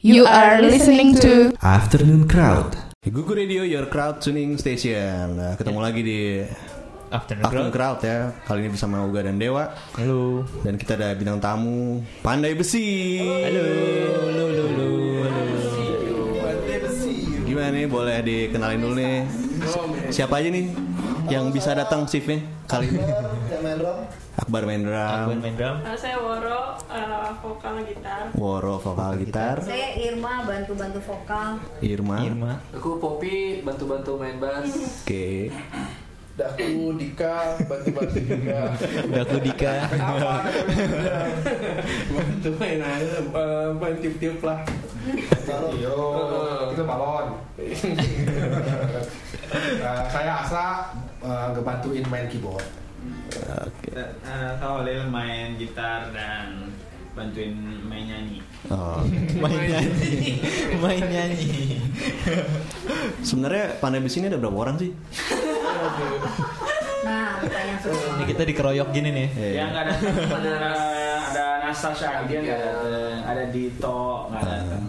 You 0.00 0.24
are 0.24 0.64
listening 0.64 1.12
to 1.20 1.52
Afternoon 1.60 2.24
Crowd. 2.24 2.72
Gugu 3.04 3.36
Radio, 3.36 3.60
your 3.68 3.84
crowd 3.84 4.24
tuning 4.24 4.56
station. 4.56 5.36
Nah, 5.36 5.60
ketemu 5.60 5.76
lagi 5.76 6.00
di 6.00 6.40
Afternoon 7.12 7.44
Afternoon 7.44 7.68
Crowd. 7.68 8.00
Crowd 8.00 8.08
ya. 8.08 8.32
Kali 8.48 8.64
ini 8.64 8.72
bersama 8.72 9.04
Uga 9.04 9.28
dan 9.28 9.36
Dewa. 9.36 9.76
Halo. 10.00 10.48
Dan 10.64 10.80
kita 10.80 10.96
ada 10.96 11.12
bintang 11.12 11.36
tamu 11.44 12.00
Pandai 12.24 12.56
Besi. 12.56 13.20
Halo. 13.44 13.60
Halo. 14.24 14.44
Halo. 14.48 14.64
Halo. 14.72 14.88
Gimana 17.44 17.68
nih? 17.68 17.84
Boleh 17.84 18.24
dikenalin 18.24 18.80
dulu 18.80 18.94
nih. 18.96 19.28
Siapa 20.08 20.40
aja 20.40 20.48
nih 20.48 20.89
yang 21.28 21.52
bisa 21.52 21.76
datang 21.76 22.08
shiftnya 22.08 22.40
kali 22.64 22.88
ini? 22.88 23.02
Akbar 24.40 24.64
main 24.64 24.80
drum, 24.86 24.96
Akbar 24.96 25.36
main 25.36 25.54
drum. 25.58 25.76
Uh, 25.84 25.96
saya 25.98 26.16
Woro, 26.16 26.80
uh, 26.88 27.28
vokal 27.44 27.84
gitar. 27.84 28.32
Woro 28.32 28.80
vokal 28.80 29.20
gitar, 29.20 29.60
Saya 29.60 29.92
Irma 30.00 30.48
bantu-bantu 30.48 30.96
vokal. 31.04 31.60
Irma. 31.84 32.24
Irma. 32.24 32.52
Aku 32.72 32.96
Popi 32.96 33.60
bantu-bantu 33.60 34.16
main 34.16 34.40
bass. 34.40 35.04
Oke. 35.04 35.52
Daku 36.40 36.96
Dika 36.96 37.60
bantu-bantu 37.68 38.16
juga 38.16 38.72
Daku 39.20 39.36
Dika. 39.44 39.74
bantu 42.16 42.50
main 42.56 42.80
aja 42.80 43.20
eh, 43.20 43.68
main 43.76 43.96
tiup-tiup 44.00 44.40
lah 44.40 44.64
yo 45.76 46.00
kita 46.72 46.82
balon 46.88 47.36
Eh, 47.60 47.76
saya 50.14 50.32
Asa 50.40 50.96
eh, 51.24 51.46
ngebantuin 51.54 52.04
main 52.08 52.26
keyboard 52.28 52.66
Oke. 53.40 53.96
Uh, 53.96 54.52
kalau 54.60 54.84
Lil 54.84 55.08
main 55.08 55.56
gitar 55.56 56.12
dan 56.12 56.68
bantuin 57.16 57.56
main 57.88 58.04
nyanyi. 58.06 58.38
Oh. 58.68 59.00
main 59.42 59.60
nyanyi. 59.66 60.36
main 60.84 61.00
nyanyi. 61.00 61.80
Sebenarnya 63.24 63.80
Pandai 63.80 64.04
Besi 64.04 64.20
ini 64.20 64.28
ada 64.28 64.38
berapa 64.38 64.54
orang 64.54 64.76
sih? 64.78 64.92
Nah, 67.00 67.40
pertanyaan. 67.40 67.80
Ini 68.20 68.24
kita 68.28 68.42
dikeroyok 68.44 68.88
gini 68.92 69.08
nih. 69.10 69.28
Eh, 69.32 69.52
Yang 69.56 69.68
nggak 69.72 69.84
ada 69.88 69.94
ada 70.36 70.52
ada 71.32 71.44
Nasasha 71.64 72.28
dia 72.28 72.38
nggak 72.44 72.58
dateng, 72.60 73.18
ada 73.24 73.42
Dito 73.48 74.28
nggak 74.28 74.44
dateng. 74.44 74.84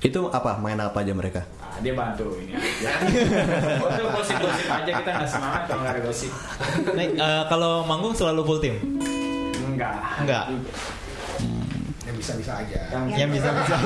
Itu 0.00 0.20
apa? 0.32 0.56
Main 0.56 0.80
apa 0.80 1.04
aja 1.04 1.12
mereka? 1.12 1.44
Dia 1.84 1.92
bantu 1.92 2.26
ini 2.40 2.56
aja. 2.56 2.90
Untuk 3.84 4.08
gosip-gosip 4.16 4.68
aja 4.72 4.90
kita 4.90 5.10
nggak 5.12 5.28
semangat 5.28 5.62
kalau 5.68 5.80
nggak 5.84 5.94
ada 5.94 6.02
gosip. 6.02 6.32
Nih, 6.96 7.08
eh, 7.12 7.42
kalau 7.52 7.84
manggung 7.84 8.16
selalu 8.16 8.40
full 8.40 8.60
tim? 8.64 8.76
Enggak. 9.68 9.94
Enggak. 10.24 10.44
yang 12.04 12.20
bisa-bisa 12.20 12.60
aja 12.60 12.78
Yang 13.16 13.40
bisa 13.40 13.48
bisa. 13.48 13.76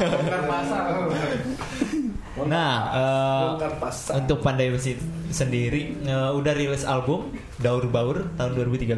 bongkar 0.00 0.42
pasar 0.48 0.82
Nah, 2.48 2.72
eh, 2.96 3.72
pasar 3.76 4.12
untuk 4.24 4.40
Pandai 4.40 4.72
Besi 4.72 4.96
sendiri 5.28 6.00
eh, 6.00 6.30
udah 6.32 6.52
rilis 6.56 6.88
album 6.88 7.32
Daur 7.60 7.84
Baur 7.88 8.24
tahun 8.36 8.52
2013. 8.56 8.96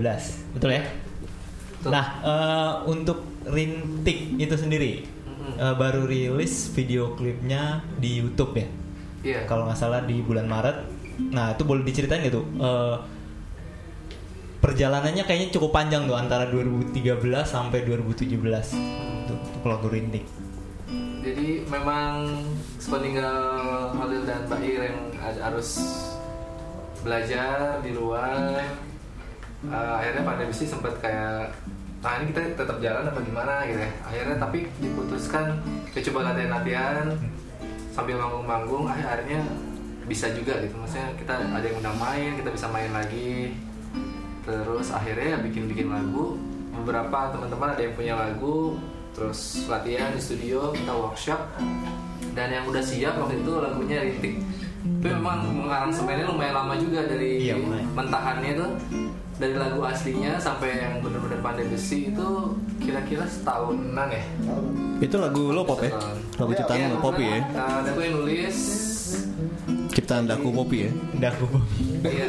Betul 0.54 0.78
ya? 0.78 0.82
Nah, 1.86 2.06
eh, 2.22 2.72
untuk 2.86 3.26
Rintik 3.42 4.38
itu 4.38 4.54
sendiri 4.54 5.02
eh, 5.58 5.74
baru 5.74 6.06
rilis 6.06 6.70
video 6.72 7.14
klipnya 7.14 7.82
di 7.98 8.20
YouTube 8.22 8.54
ya. 8.56 8.68
Iya. 9.22 9.40
Kalau 9.46 9.70
nggak 9.70 9.78
salah 9.78 10.02
di 10.02 10.18
bulan 10.22 10.50
Maret. 10.50 10.76
Nah, 11.30 11.54
itu 11.54 11.62
boleh 11.62 11.86
diceritain 11.86 12.24
gitu. 12.26 12.42
Eh, 12.58 12.96
perjalanannya 14.62 15.26
kayaknya 15.26 15.48
cukup 15.50 15.74
panjang 15.74 16.06
tuh 16.06 16.14
antara 16.14 16.46
2013 16.46 17.50
sampai 17.50 17.82
2017 17.82 18.70
untuk, 19.26 19.38
untuk 19.42 19.64
lagu 19.66 19.90
Rintik. 19.90 20.22
Jadi 21.22 21.62
memang 21.70 22.26
sepeninggal 22.82 23.94
Halil 23.94 24.22
dan 24.26 24.42
Mbak 24.50 24.60
Ir 24.66 24.82
yang 24.90 25.00
harus 25.38 25.78
belajar 27.02 27.78
di 27.82 27.94
luar, 27.94 28.58
eh, 29.66 29.90
akhirnya 29.98 30.22
pada 30.26 30.42
besi 30.46 30.66
sempat 30.66 30.94
kayak 30.98 31.54
nah 32.02 32.18
ini 32.18 32.34
kita 32.34 32.58
tetap 32.58 32.82
jalan 32.82 33.06
apa 33.06 33.20
gimana 33.22 33.62
gitu 33.70 33.78
ya. 33.78 33.90
Akhirnya 34.02 34.36
tapi 34.42 34.58
diputuskan 34.82 35.62
ya 35.94 36.00
coba 36.10 36.18
latihan-latihan 36.34 37.14
sambil 37.94 38.18
manggung-manggung, 38.18 38.90
akhirnya 38.90 39.46
bisa 40.10 40.34
juga 40.34 40.58
gitu. 40.66 40.74
Maksudnya 40.82 41.14
kita 41.14 41.34
ada 41.38 41.62
yang 41.62 41.78
udah 41.78 41.94
main, 41.94 42.30
kita 42.34 42.50
bisa 42.50 42.66
main 42.74 42.90
lagi. 42.90 43.54
Terus 44.42 44.90
akhirnya 44.90 45.38
ya 45.38 45.38
bikin-bikin 45.38 45.88
lagu. 45.94 46.34
Beberapa 46.72 47.30
teman-teman 47.30 47.76
ada 47.76 47.82
yang 47.84 47.94
punya 47.94 48.14
lagu, 48.18 48.80
terus 49.14 49.68
latihan 49.70 50.10
di 50.10 50.18
studio, 50.18 50.74
kita 50.74 50.90
workshop. 50.90 51.38
Dan 52.32 52.48
yang 52.50 52.64
udah 52.66 52.80
siap 52.80 53.14
waktu 53.20 53.44
itu 53.44 53.52
lagunya 53.60 54.02
Rintik. 54.02 54.34
Tapi 54.82 55.14
memang 55.14 55.46
mengaransemennya 55.46 56.26
lumayan 56.26 56.58
lama 56.58 56.74
juga 56.74 57.06
dari 57.06 57.46
Iya, 57.46 57.54
mentahannya 57.94 58.50
tuh 58.58 58.70
dari 59.42 59.58
lagu 59.58 59.82
aslinya 59.82 60.38
sampai 60.38 60.78
yang 60.78 61.02
bener-bener 61.02 61.42
pandai 61.42 61.66
besi 61.66 62.14
itu 62.14 62.54
kira-kira 62.78 63.26
setahunan 63.26 64.06
ya. 64.06 64.22
Itu 65.02 65.18
lagu 65.18 65.50
lo 65.50 65.66
pop 65.66 65.82
ya? 65.82 65.90
Lagu 66.38 66.54
ciptaan 66.54 66.94
lo 66.94 67.02
Popi 67.02 67.24
ya? 67.26 67.42
Nah, 67.50 67.82
ada 67.82 67.90
aku 67.90 68.00
yang 68.06 68.14
nulis. 68.22 68.58
Ciptaan 69.90 70.30
Daku 70.30 70.54
Popi 70.54 70.86
ya? 70.86 70.90
Daku. 71.18 71.46
Iya. 72.06 72.26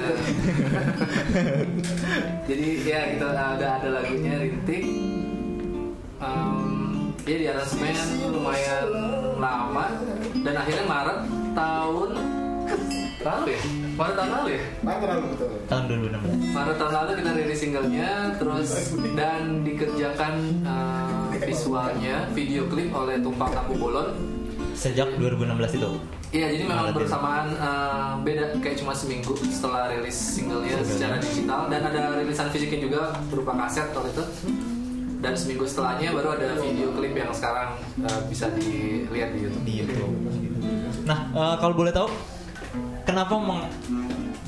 Jadi 2.49 2.67
ya 2.81 2.99
kita 3.13 3.27
ada 3.29 3.67
ada 3.77 3.87
lagunya 3.93 4.33
Rintik. 4.41 4.83
Em, 6.17 7.13
dia 7.21 7.37
di 7.37 7.45
aransemen 7.45 7.97
lumayan 8.33 8.89
lama 9.37 9.85
dan 10.41 10.55
akhirnya 10.57 10.85
Maret 10.89 11.19
tahun 11.53 12.09
lalu 13.21 13.47
ya. 13.53 13.82
Maret 13.93 14.15
tahun 14.17 14.29
lalu 14.33 14.49
ya. 14.57 14.61
Tahun 15.69 15.83
2016. 15.85 16.55
Maret 16.57 16.75
tahun 16.81 16.93
lalu 16.97 17.11
kita 17.21 17.31
rilis 17.37 17.59
singlenya 17.61 18.09
terus 18.41 18.69
dan 19.13 19.41
dikerjakan 19.61 20.33
eh, 20.65 21.37
visualnya 21.45 22.15
video 22.33 22.65
klip 22.65 22.89
oleh 22.89 23.21
Tumpang 23.21 23.53
Tampu 23.53 23.77
Bolon 23.77 24.09
Sejak 24.73 25.05
2016 25.21 25.77
itu. 25.77 25.89
Iya, 26.33 26.49
jadi 26.49 26.63
memang 26.65 26.97
bersamaan 26.97 27.53
eh, 27.53 28.11
beda 28.25 28.57
kayak 28.57 28.81
cuma 28.81 28.97
seminggu 28.97 29.37
setelah 29.53 29.93
rilis 29.93 30.17
singlenya 30.17 30.81
secara 30.81 31.21
digital 31.21 31.69
dan 31.69 31.85
ada 31.85 32.17
rilisan 32.17 32.49
fisiknya 32.49 32.89
juga 32.89 33.01
berupa 33.29 33.53
kaset 33.53 33.93
waktu 33.93 34.09
itu. 34.09 34.25
Dan 35.23 35.39
seminggu 35.39 35.63
setelahnya 35.63 36.11
baru 36.11 36.35
ada 36.35 36.59
video 36.59 36.91
klip 36.97 37.13
yang 37.13 37.29
sekarang 37.29 37.77
eh, 38.01 38.19
bisa 38.25 38.49
dilihat 38.57 39.37
di 39.37 39.39
YouTube. 39.45 39.63
di 39.63 39.73
YouTube. 39.85 40.13
Nah, 41.05 41.29
eh, 41.31 41.55
kalau 41.61 41.77
boleh 41.77 41.93
tahu, 41.93 42.09
kenapa 43.13 43.37
meng- 43.37 43.69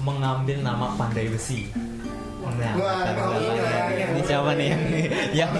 mengambil 0.01 0.57
nama 0.65 0.97
Pandai 0.97 1.29
Besi? 1.29 1.69
Nah, 2.45 2.77
Wah, 2.77 3.09
ini 3.41 3.57
ya, 3.57 4.21
siapa 4.21 4.53
nih 4.53 4.69
yang 4.69 4.83
yang 5.33 5.51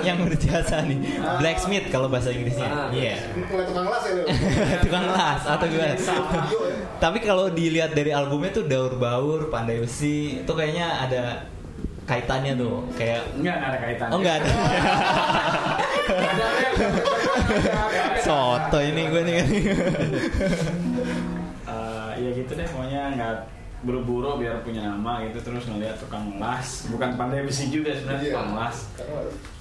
yang 0.00 0.18
berjasa 0.22 0.78
nih? 0.86 1.18
Blacksmith 1.42 1.90
kalau 1.90 2.06
bahasa 2.06 2.30
Inggrisnya. 2.30 2.70
Ah. 2.70 2.86
Iya. 2.94 3.18
mulai 3.34 3.66
tukang 3.66 3.90
las 3.90 4.02
ya 4.06 4.12
lu 4.14 4.22
Tukang 4.86 5.06
las 5.10 5.42
atau 5.42 5.66
gimana? 5.66 5.98
Studio 5.98 6.58
ya 6.70 6.74
Tapi 7.02 7.18
kalau 7.18 7.50
dilihat 7.50 7.98
dari 7.98 8.14
albumnya 8.14 8.54
tuh 8.54 8.62
Daur 8.62 8.94
Baur, 8.94 9.50
Pandai 9.50 9.82
Besi, 9.82 10.38
itu 10.46 10.52
kayaknya 10.54 11.02
ada 11.02 11.22
kaitannya 12.06 12.54
tuh. 12.54 12.86
Kayak 12.94 13.26
Enggak 13.34 13.54
nggak 13.58 13.70
ada 13.74 13.78
kaitannya. 13.82 14.12
Oh 14.14 14.18
enggak 14.22 14.36
ada. 14.38 14.50
Soto 18.24 18.78
ini 18.78 19.02
gue 19.10 19.22
nih. 19.26 19.36
Gitu 22.40 22.52
deh 22.52 22.66
pokoknya 22.66 23.02
nggak 23.14 23.34
buru-buru 23.80 24.36
biar 24.36 24.60
punya 24.60 24.84
nama 24.86 25.20
gitu 25.22 25.40
terus 25.40 25.64
ngeliat 25.64 25.96
tukang 25.96 26.36
las 26.36 26.84
bukan 26.86 27.16
pandai 27.16 27.40
besi 27.42 27.68
juga 27.68 27.90
sebenarnya 27.90 28.20
Iya. 28.20 28.28
tukang 28.30 28.50
las 28.54 28.76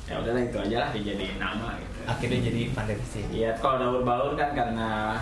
ya 0.04 0.14
udahlah 0.18 0.42
itu 0.42 0.58
aja 0.60 0.76
lah 0.78 0.90
dijadiin 0.92 1.38
nama 1.38 1.68
gitu 1.76 1.88
Akhirnya 2.02 2.40
jadi 2.42 2.62
Pandai 2.74 2.96
Besi. 2.96 3.22
Iya 3.30 3.54
kalau 3.56 3.78
daur 3.78 4.02
baur 4.02 4.34
kan 4.34 4.50
karena 4.52 5.22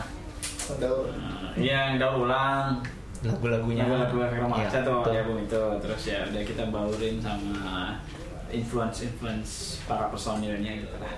Daur. 0.74 1.12
eh, 1.12 1.52
iya 1.60 1.92
yang 1.92 1.98
daur 1.98 2.24
ulang 2.24 2.80
Lagu-lagunya. 3.20 3.84
lagu-lagu 3.84 4.40
remaja 4.40 4.72
Iya, 4.72 4.80
tuh 4.82 5.02
di 5.04 5.18
album 5.18 5.38
itu 5.42 5.62
terus 5.82 6.02
ya 6.06 6.20
udah 6.24 6.44
kita 6.44 6.64
baurin 6.68 7.18
sama 7.18 8.00
influence 8.48 9.04
influence 9.04 9.52
para 9.84 10.08
personilnya 10.08 10.72
gitu 10.78 10.96
lah 10.98 11.12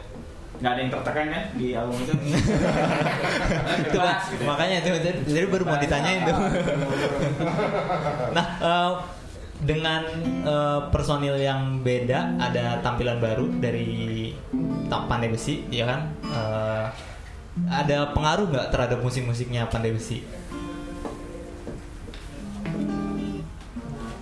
nggak 0.60 0.70
ada 0.70 0.80
yang 0.80 0.92
tertekan 0.92 1.26
kan 1.32 1.44
di 1.56 1.68
album 1.72 1.96
itu 2.00 2.14
itu 3.80 3.96
Bebas, 3.96 3.96
Pak. 3.96 4.18
gitu. 4.30 4.44
makanya 4.44 4.76
itu 4.84 4.90
jadi- 5.00 5.48
baru 5.48 5.64
mau 5.64 5.80
ditanyain 5.80 6.22
tuh 6.28 6.36
nah 8.36 8.46
eh, 8.60 8.92
dengan 9.60 10.04
eh, 10.44 10.80
personil 10.92 11.36
yang 11.36 11.80
beda 11.80 12.36
ada 12.38 12.80
tampilan 12.80 13.20
baru 13.20 13.48
dari 13.56 14.32
Pandai 14.90 15.30
Besi 15.30 15.70
ya 15.70 15.86
kan 15.86 16.02
Eh, 16.30 16.86
ada 17.68 18.14
pengaruh 18.14 18.48
nggak 18.48 18.68
terhadap 18.70 19.00
musik-musiknya 19.02 19.66
Pandai 19.68 19.92
Besi 19.92 20.22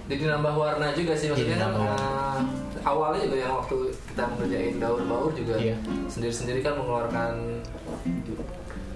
Jadi 0.08 0.24
nambah 0.24 0.56
warna 0.56 0.96
juga 0.96 1.14
sih 1.14 1.28
maksudnya 1.30 1.54
Jadi 1.54 1.64
nambah 1.68 1.86
eh, 1.92 2.40
awalnya 2.82 3.20
juga 3.28 3.38
yang 3.38 3.54
waktu 3.54 3.78
kita 4.18 4.34
mengerjain 4.34 4.82
daur 4.82 4.98
baur 5.06 5.30
juga 5.30 5.62
Iya. 5.62 5.78
sendiri-sendiri 6.10 6.66
kan 6.66 6.74
mengeluarkan 6.74 7.62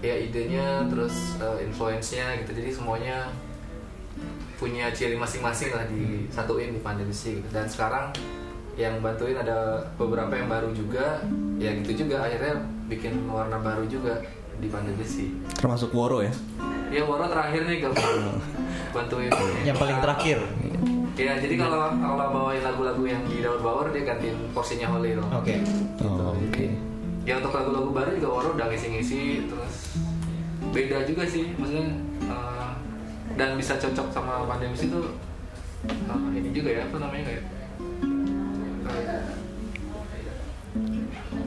ya 0.02 0.18
idenya 0.18 0.82
terus 0.90 1.38
uh, 1.38 1.62
influence-nya 1.62 2.42
gitu 2.42 2.58
jadi 2.58 2.74
semuanya 2.74 3.30
punya 4.58 4.90
ciri 4.90 5.14
masing-masing 5.14 5.78
lah 5.78 5.86
disatuin 5.86 6.74
di 6.74 6.82
pandai 6.82 7.06
besi 7.06 7.38
gitu. 7.38 7.46
dan 7.54 7.70
sekarang 7.70 8.10
yang 8.74 8.98
bantuin 8.98 9.38
ada 9.38 9.86
beberapa 9.94 10.34
yang 10.34 10.50
baru 10.50 10.74
juga 10.74 11.22
ya 11.62 11.70
gitu 11.86 12.02
juga 12.02 12.26
akhirnya 12.26 12.58
bikin 12.90 13.30
warna 13.30 13.62
baru 13.62 13.86
juga 13.86 14.26
di 14.58 14.74
pandai 14.74 14.98
besi 14.98 15.38
Termasuk 15.54 15.94
Woro 15.94 16.26
ya. 16.26 16.34
ya 16.90 17.06
Woro 17.06 17.30
terakhir 17.30 17.70
nih 17.70 17.86
gak 17.86 17.94
bantuin 18.98 19.30
Yang 19.62 19.78
paling 19.78 19.98
terakhir. 20.02 20.38
Ya 21.14 21.34
jadi 21.38 21.56
kalau 21.56 21.92
kalau 21.94 22.26
bawain 22.32 22.64
lagu-lagu 22.64 23.04
yang 23.04 23.22
di 23.26 23.40
daur 23.40 23.60
baur 23.60 23.92
dia 23.92 24.04
gantiin 24.06 24.38
porsinya 24.52 24.88
Holil 24.90 25.20
Oke. 25.30 25.60
Oh, 26.02 26.32
oke. 26.32 26.66
ya 27.22 27.38
untuk 27.38 27.54
lagu-lagu 27.54 27.90
baru 27.92 28.10
juga 28.16 28.30
Waro 28.32 28.50
udah 28.56 28.68
ngisi-ngisi 28.68 29.46
terus 29.46 29.76
beda 30.72 31.04
juga 31.04 31.24
sih 31.28 31.52
maksudnya 31.54 31.94
uh, 32.26 32.74
dan 33.36 33.54
bisa 33.56 33.76
cocok 33.76 34.08
sama 34.10 34.48
pandemi 34.48 34.74
itu 34.74 35.00
uh, 36.08 36.28
ini 36.34 36.50
juga 36.50 36.70
ya 36.72 36.82
apa 36.88 36.98
namanya 36.98 37.24
kayak 37.28 37.44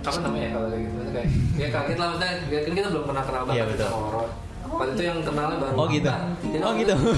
apa 0.04 0.18
namanya 0.20 0.48
kalau 0.52 0.68
kayak 0.68 0.84
gitu 0.84 1.00
kayak 1.10 1.28
ya 1.56 1.68
kaget 1.72 1.96
lah 1.96 2.06
maksudnya 2.12 2.32
ya 2.52 2.58
kan 2.60 2.72
kita 2.76 2.88
belum 2.92 3.04
pernah 3.08 3.24
kenal 3.24 3.42
banget 3.48 3.56
Iya, 3.56 3.64
betul. 3.72 3.88
sama 3.88 3.98
Waro 4.04 4.24
Waktu 4.74 4.92
itu 4.92 5.02
yang 5.04 5.18
kenalnya 5.20 5.56
baru 5.56 5.74
Oh 5.74 5.86
gitu. 5.86 6.10
Jadi 6.44 6.56
Oh 6.60 6.72
gitu. 6.74 6.94
itu- 6.94 7.14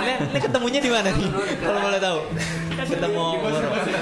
ini, 0.00 0.14
ini 0.26 0.38
ketemunya 0.40 0.80
di 0.80 0.90
mana 0.90 1.08
nih? 1.10 1.28
Kalau 1.58 1.80
boleh 1.80 2.00
tahu. 2.00 2.18
Ketemu 2.80 3.24
bawa 3.36 3.60
cerita. 3.78 4.00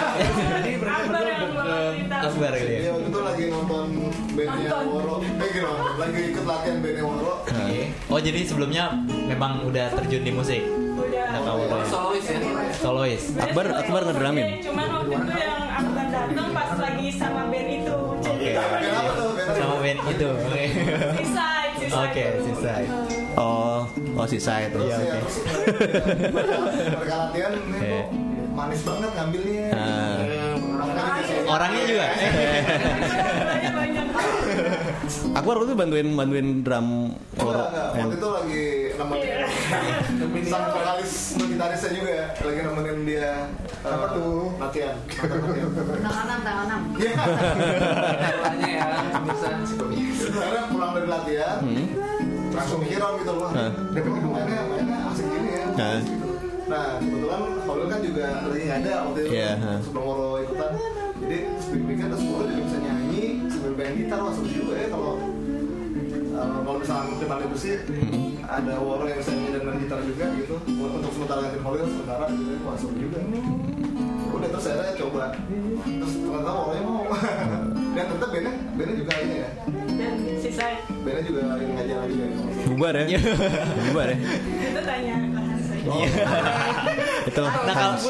Akbar 2.18 2.52
gitu 2.52 2.68
ya. 2.68 2.78
Iya 2.78 2.90
waktu 2.92 3.08
itu 3.08 3.20
lagi 3.20 3.44
nonton 3.48 3.84
bandnya 4.30 4.70
Woro 4.80 5.16
Eh 5.18 5.50
nonton, 5.60 5.94
lagi 5.96 6.20
ikut 6.28 6.44
latihan 6.44 6.76
bandnya 6.78 7.04
Woro 7.04 7.32
Oke. 7.42 7.78
Oh 8.06 8.18
jadi 8.18 8.40
sebelumnya 8.42 8.84
memang 9.06 9.64
udah 9.64 9.86
terjun 9.94 10.22
di 10.22 10.30
musik. 10.30 10.62
Udah. 10.94 11.26
Nah, 11.32 11.52
Woro. 11.52 11.76
Solois 11.84 12.24
ya 12.24 12.38
Solois. 12.72 13.22
Akbar 13.36 13.66
Akbar 13.72 14.02
ngedrumin. 14.04 14.46
Cuman 14.60 14.86
waktu 14.92 15.14
itu 15.16 15.32
yang 15.36 15.62
Akbar 15.68 16.06
datang 16.08 16.48
pas 16.52 16.70
lagi 16.76 17.06
sama 17.12 17.42
band 17.46 17.68
itu. 17.72 17.96
Jadi 18.20 18.46
apa? 18.52 18.76
Sama 19.52 19.76
band 19.80 20.00
itu. 20.06 20.28
Oke. 20.28 20.64
Seaside. 21.16 21.57
Oke, 21.90 22.24
Seaside. 22.38 22.90
Oh, 23.34 23.86
oh 24.14 24.26
si 24.26 24.38
Said. 24.38 24.68
Terus 24.70 24.84
Iya, 24.84 24.96
ya, 24.96 25.00
oke. 25.00 25.18
terus 25.18 25.36
mereka 26.90 27.14
latihan 27.18 27.52
ini 27.54 28.02
manis 28.50 28.80
banget 28.82 29.10
ngambilnya 29.12 29.66
dikasih- 29.70 31.46
Orangnya 31.46 31.82
juga. 31.84 32.06
Akbar 35.30 35.54
waktu 35.56 35.66
itu 35.66 35.76
bantuin 35.76 36.08
bantuin 36.12 36.48
drum 36.60 36.86
Woro. 37.36 37.64
Yang- 37.94 37.96
Waktu 37.98 38.16
itu 38.16 38.28
lagi 38.28 38.64
nemenin 38.94 40.44
sang 40.44 40.64
vokalis 40.68 41.12
gitarisnya 41.38 41.90
juga 41.92 42.10
ya, 42.10 42.26
lagi 42.36 42.60
nemenin 42.60 42.98
dia 43.04 43.30
apa 43.80 44.06
tuh 44.10 44.32
latihan 44.56 44.96
nonton 44.98 45.38
latihan. 45.44 45.70
Tangan 46.02 46.40
tangan 46.42 46.80
Iya. 46.94 47.12
Caranya 48.18 48.68
ya 48.68 48.86
bisa 49.22 49.48
Sebenarnya 50.18 50.62
pulang 50.68 50.92
dari 50.92 51.08
latihan 51.08 51.58
langsung 52.50 52.78
mikir 52.80 52.98
om 52.98 53.14
gitu 53.16 53.32
loh. 53.32 53.48
Hah. 53.48 53.70
DP 53.92 54.06
kedua 54.08 54.32
mainnya 54.34 54.60
mainnya 54.66 54.98
asik 55.08 55.26
gini 55.26 55.50
ya. 55.52 55.64
Nah 56.68 56.84
kebetulan 56.98 57.40
Holil 57.64 57.86
kan 57.86 58.00
juga 58.02 58.24
lagi 58.44 58.62
nggak 58.62 58.78
ada 58.82 58.92
waktu 59.02 59.20
itu 59.20 59.30
Iya, 59.32 59.50
hah. 59.56 59.78
sebelum 59.80 60.04
Moro 60.04 60.28
ikutan. 60.38 60.70
Jadi 61.18 61.36
speak-speakan 61.58 62.06
terus 62.08 62.22
Moro 62.24 62.42
juga 62.44 62.62
bisa 62.62 62.78
nyanyi 62.78 62.97
sambil 63.68 63.84
main 63.84 64.00
gitar 64.00 64.18
seru 64.32 64.48
juga 64.48 64.74
ya 64.80 64.88
kalau 64.88 65.12
uh, 66.32 66.58
kalau 66.64 66.78
misalnya 66.80 67.20
kita 67.20 67.34
lihat 67.36 67.50
besi 67.52 67.68
ada 68.48 68.72
Woro 68.80 69.04
yang 69.04 69.20
bisa 69.20 69.30
nyanyi 69.36 69.50
dan 69.52 69.62
main 69.68 69.78
gitar 69.84 70.00
juga 70.08 70.24
gitu. 70.40 70.54
Untuk 70.72 71.12
sementara 71.12 71.38
gantiin 71.44 71.64
Holil 71.68 71.84
sementara 71.84 72.24
gitu 72.32 72.54
seru 72.80 72.94
juga. 72.96 73.18
Udah 74.32 74.48
terus 74.48 74.64
saya 74.64 74.92
coba. 74.96 75.36
Terus 75.84 76.12
ternyata 76.16 76.50
Woronya 76.56 76.82
mau. 76.88 77.04
Dan 77.98 78.04
ternyata 78.08 78.26
bandnya 78.32 78.52
bandnya 78.72 78.94
juga 78.96 79.12
ini 79.20 79.36
ya. 79.36 79.48
Dan 80.00 80.14
Seaside. 80.40 80.80
bandnya 81.04 81.22
juga 81.28 81.40
ini 81.60 81.72
ngajar 81.76 81.96
lagi. 82.00 82.14
Ya 82.16 82.28
Bubar 82.72 82.94
ya. 82.96 83.04
Bubar 83.92 84.08
ya. 84.08 84.18
Itu 84.64 84.80
tanya 84.80 85.16
aja. 85.98 86.22
Itu 87.24 87.42
Nah, 87.42 87.74
Hans. 87.74 88.02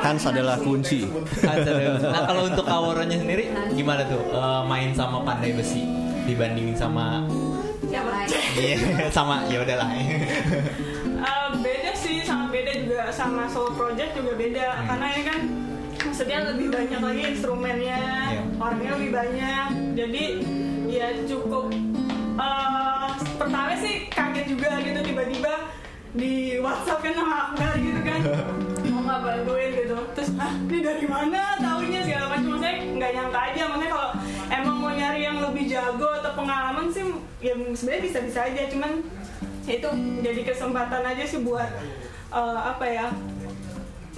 Hans 0.00 0.22
adalah 0.26 0.56
kunci. 0.56 1.06
Nah 1.40 2.22
kalau 2.24 2.46
untuk 2.46 2.64
Aworonya 2.64 3.16
sendiri 3.16 3.44
gimana 3.72 4.02
tuh 4.04 4.22
eh, 4.26 4.62
main 4.64 4.90
sama 4.90 5.20
pandai 5.20 5.52
besi 5.52 5.84
dibandingin 6.22 6.72
sama 6.72 7.26
iya 8.54 8.76
sama 9.16 9.44
ya 9.46 9.60
udahlah. 9.60 9.90
Eh, 11.20 11.48
beda 11.54 11.92
sih 11.92 12.24
sama 12.24 12.48
beda 12.48 12.72
juga 12.80 13.12
sama 13.12 13.44
solo 13.44 13.76
project 13.76 14.16
juga 14.16 14.32
beda 14.34 14.66
Hmm. 14.72 14.86
karena 14.88 15.06
ini 15.10 15.22
kan 15.22 15.40
maksudnya 16.00 16.38
lebih 16.48 16.66
banyak 16.70 16.96
lagi 16.98 17.22
instrumennya 17.28 18.00
Iya. 18.32 18.42
orangnya 18.56 18.90
lebih 18.96 19.10
banyak 19.12 19.66
jadi 19.92 20.24
ya 20.88 21.06
cukup 21.26 21.68
eh, 22.38 23.08
pertama 23.36 23.76
sih 23.76 24.08
kaget 24.08 24.46
juga 24.48 24.80
gitu 24.80 25.00
tiba-tiba 25.04 25.52
di 26.14 26.58
WhatsApp 26.58 27.02
kan 27.06 27.12
sama 27.14 27.36
Akbar 27.50 27.74
gitu 27.78 28.00
kan? 28.02 28.20
Mau 28.90 29.00
nggak 29.06 29.20
bantuin 29.22 29.70
gitu. 29.74 29.96
Terus 30.18 30.30
ah 30.38 30.52
ini 30.66 30.78
dari 30.82 31.06
mana 31.06 31.40
taunya? 31.62 32.00
segala 32.02 32.26
macam. 32.34 32.58
Saya 32.58 32.74
nggak 32.82 33.10
nyangka 33.14 33.40
aja. 33.52 33.62
Makanya 33.70 33.90
kalau 33.94 34.10
emang 34.50 34.76
mau 34.82 34.92
nyari 34.92 35.20
yang 35.22 35.38
lebih 35.38 35.64
jago 35.70 36.08
atau 36.18 36.32
pengalaman 36.34 36.86
sih 36.90 37.04
ya 37.38 37.54
sebenarnya 37.54 38.02
bisa-bisa 38.02 38.40
aja. 38.50 38.62
Cuman 38.72 38.92
itu 39.70 39.88
jadi 40.24 40.40
kesempatan 40.42 41.02
aja 41.06 41.24
sih 41.26 41.40
buat 41.46 41.70
eh, 42.34 42.60
apa 42.66 42.86
ya 42.88 43.06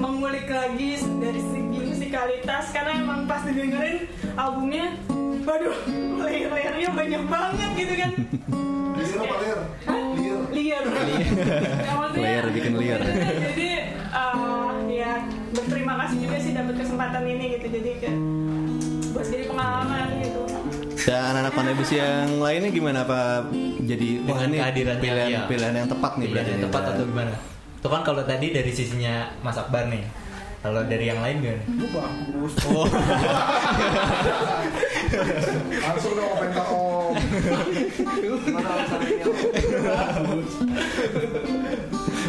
mengulik 0.01 0.49
lagi 0.49 0.97
dari 1.21 1.41
segi 1.41 1.79
musikalitas. 1.93 2.73
Karena 2.73 2.93
emang 3.05 3.29
pas 3.29 3.45
didengerin 3.45 4.09
albumnya 4.41 4.97
waduh 5.43 5.75
layer-layernya 6.25 6.89
banyak 6.95 7.23
banget 7.27 7.71
gitu 7.77 7.95
kan 7.99 8.11
Liar 9.03 9.19
apa 9.19 9.37
liar? 9.37 9.59
Liar. 10.15 10.43
liar 10.53 10.85
Ya, 11.83 11.93
Layer 12.15 12.47
bikin 12.49 12.73
liar. 12.77 13.01
jadi 13.03 13.69
eh, 13.99 14.71
ya 14.93 15.13
berterima 15.51 15.95
kasih 15.99 16.17
juga 16.21 16.37
sih 16.39 16.53
dapat 16.53 16.75
kesempatan 16.77 17.23
ini 17.25 17.45
gitu 17.57 17.67
jadi 17.69 17.91
kayak 17.99 18.19
buat 19.13 19.27
jadi 19.27 19.45
pengalaman 19.47 20.05
gitu 20.21 20.41
Dan 21.03 21.19
anak-anak 21.27 21.53
pandai 21.53 21.75
besi 21.75 21.99
yang 21.99 22.39
lainnya 22.39 22.71
gimana 22.71 23.03
apa 23.03 23.51
jadi 23.83 24.23
wah 24.23 24.39
ini 24.41 24.57
pilihan 24.71 24.99
iya. 25.03 25.41
pilihan 25.45 25.75
yang 25.75 25.89
tepat 25.91 26.13
nih 26.15 26.23
Pilihan 26.23 26.35
berarti 26.39 26.51
yang 26.53 26.63
tepat 26.63 26.81
Dan- 26.81 26.93
atau 26.93 27.05
gimana? 27.05 27.33
Itu 27.75 27.89
kan 27.89 28.03
kalau 28.07 28.23
tadi 28.23 28.47
dari 28.49 28.71
sisinya 28.71 29.15
Mas 29.43 29.59
Akbar 29.59 29.91
nih. 29.91 30.07
Kalau 30.63 30.87
dari 30.87 31.11
yang 31.11 31.19
lain 31.19 31.43
gimana? 31.43 31.63
Bagus. 31.91 32.55
Oh, 32.63 32.87
Langsung 35.83 36.13
dong 36.15 36.29
komentar 36.31 36.67
om. 36.71 36.92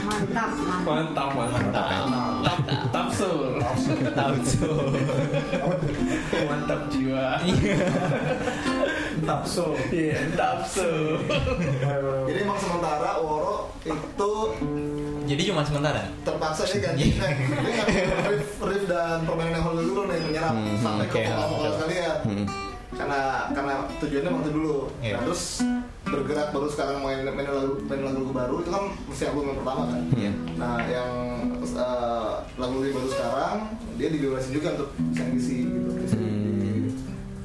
Mantap 0.03 0.49
mantap 0.55 0.83
Mantap, 0.83 1.29
mantap. 1.33 1.87
Mantap, 2.43 4.31
tuh. 4.45 4.91
Mantap 6.43 6.81
jiwa. 6.89 7.39
Tapso. 9.23 9.75
Iya, 9.89 10.19
tafsir. 10.33 11.19
Jadi 12.27 12.39
emang 12.41 12.59
sementara 12.59 13.19
Woro 13.19 13.71
itu 13.81 14.33
Jadi 15.23 15.41
cuma 15.47 15.63
sementara. 15.63 16.03
terpaksa 16.21 16.67
dia 16.67 16.79
ganti 16.83 17.07
dia 17.15 17.31
riff, 18.27 18.59
riff 18.59 18.83
dan 18.85 19.23
permainan 19.23 19.55
yang 19.55 19.71
dulu 19.73 20.01
nih 20.05 20.19
menyerap 20.21 20.51
Hmm, 20.51 20.75
sampai 20.77 21.07
oke, 21.07 21.15
ke 21.15 21.19
vokal-vokal 21.25 21.71
sekalian. 21.73 22.17
Hmm. 22.27 22.45
Karena 23.03 23.51
karena 23.51 23.73
tujuannya 23.99 24.31
waktu 24.31 24.49
dulu. 24.55 24.75
Iya. 25.03 25.19
Nah, 25.19 25.21
terus 25.27 25.43
bergerak 26.07 26.47
baru 26.55 26.67
sekarang 26.71 26.97
main 27.03 27.19
main 27.27 27.47
lagu 27.51 27.83
main 27.83 27.99
lagu 27.99 28.31
baru 28.31 28.55
itu 28.63 28.69
kan 28.71 28.83
mesti 29.11 29.23
album 29.27 29.51
yang 29.51 29.57
pertama 29.59 29.81
kan. 29.91 30.01
Iya. 30.15 30.31
Nah 30.55 30.75
yang 30.87 31.09
eh, 31.59 32.31
lagu 32.55 32.75
baru 32.79 33.07
sekarang 33.11 33.57
dia 33.99 34.07
dibebasin 34.07 34.51
juga 34.55 34.67
untuk 34.79 34.89
bisa 35.11 35.23
ngisi 35.27 35.57
gitu. 35.67 35.91
Bisa 35.99 36.15
Hmm. 36.15 36.89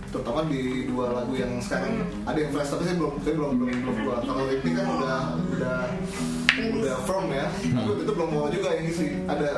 terutama 0.08 0.40
di 0.48 0.88
dua 0.88 1.12
lagu 1.12 1.36
yang 1.36 1.60
sekarang 1.60 2.00
ada 2.24 2.38
yang 2.40 2.48
flash 2.48 2.72
tapi 2.72 2.88
saya 2.88 2.96
belum 2.96 3.12
saya 3.20 3.34
belum 3.36 3.50
belum 3.60 3.68
belum 3.84 3.94
keluar 4.00 4.20
kalau 4.24 4.44
ini 4.48 4.70
kan 4.72 4.86
udah 4.88 5.20
udah 5.52 5.78
udah 6.80 6.96
firm 7.04 7.26
ya 7.28 7.46
tapi 7.52 7.86
waktu 7.92 8.02
itu 8.08 8.12
belum 8.16 8.30
mau 8.32 8.48
juga 8.48 8.68
yang 8.72 8.84
ngisi 8.88 9.06
ada 9.28 9.50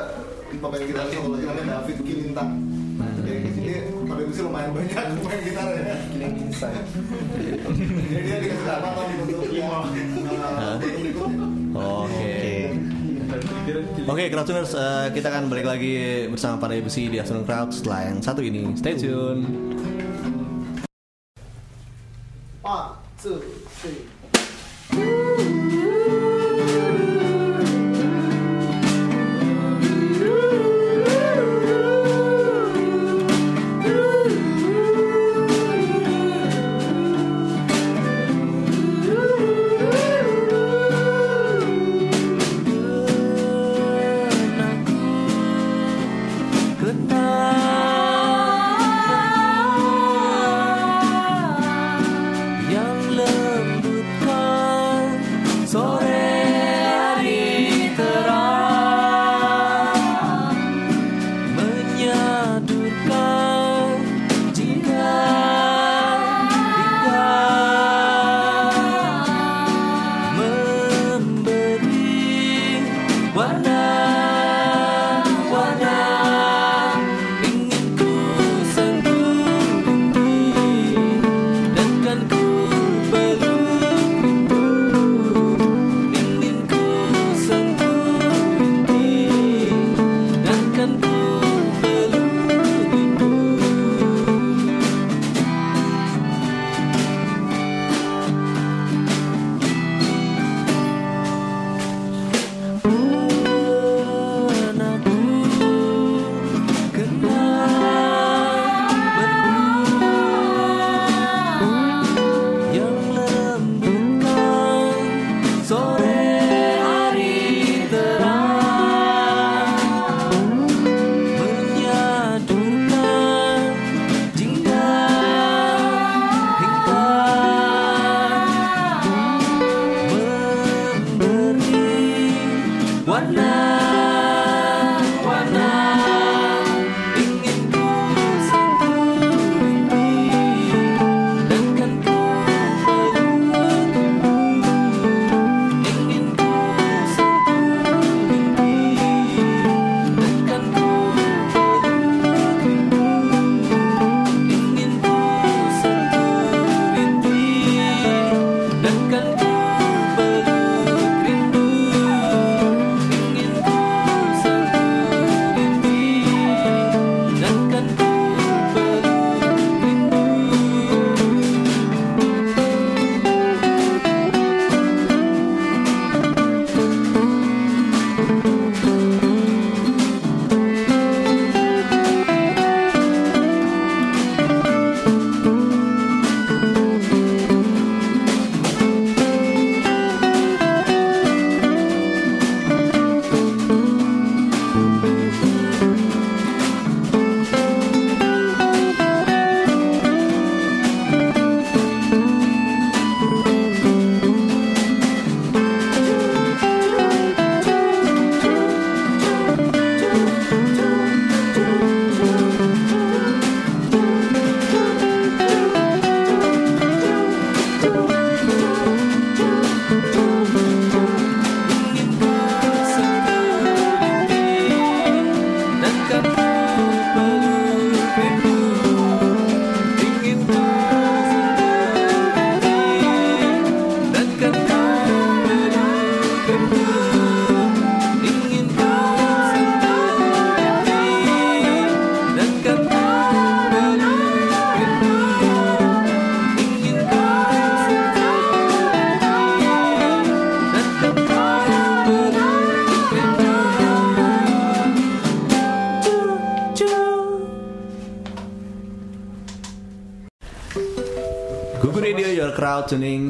pemain 0.51 0.83
gitar 0.83 1.07
satu 1.07 1.29
lagi 1.31 1.45
namanya 1.47 1.79
David 1.79 1.97
Kilintang 2.03 2.51
nah 3.01 3.09
ngisi 3.17 3.59
dia 3.65 3.79
pada 4.05 4.21
ngisi 4.21 4.41
lumayan 4.45 4.69
banyak 4.77 4.93
pemain 4.93 5.39
gitar 5.41 5.67
ya. 5.73 5.95
Jadi 7.81 8.21
dia 8.21 8.37
dikasih 8.37 8.61
kesempatan 8.61 9.05
untuk 9.25 9.49
yang 9.49 9.73
uh, 9.73 10.77
untuk 10.77 10.91
berikutnya. 11.01 11.45
Oke. 11.73 12.37
Oke, 14.11 14.27
Crowdtuners, 14.27 14.75
eh, 14.75 15.07
kita 15.15 15.31
akan 15.31 15.47
balik 15.47 15.63
lagi 15.63 16.27
bersama 16.27 16.59
Pandai 16.59 16.83
Besi 16.83 17.07
di 17.07 17.15
Afternoon 17.15 17.47
Crowd 17.47 17.71
setelah 17.71 18.11
yang 18.11 18.19
satu 18.19 18.43
ini. 18.43 18.67
Stay 18.75 18.99
tune. 18.99 19.47
One, 22.61 22.99
two, 23.17 23.39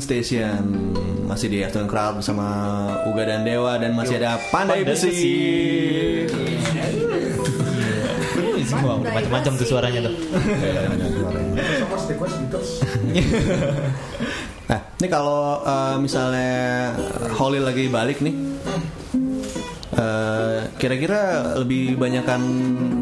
Station 0.02 0.60
Masih 1.30 1.48
di 1.48 1.62
Afternoon 1.64 1.88
Crowd 1.88 2.20
bersama 2.20 2.46
Uga 3.08 3.24
dan 3.24 3.46
Dewa 3.46 3.78
Dan 3.78 3.94
masih 3.96 4.18
ada 4.20 4.42
Pandai 4.50 4.82
Pandai 4.82 4.98
Besi 4.98 5.14
Wah, 8.72 8.96
udah 8.98 9.12
macam-macam 9.12 9.52
tuh 9.60 9.68
suaranya 9.68 10.00
tuh. 10.08 10.16
Nah, 14.72 14.80
ini 15.04 15.08
kalau 15.12 15.60
eh, 15.62 15.96
misalnya 16.00 16.96
Holly 17.36 17.60
lagi 17.60 17.92
balik 17.92 18.24
nih 18.24 18.32
eh, 19.92 20.58
Kira-kira 20.80 21.20
lebih 21.60 22.00
banyakan 22.00 22.42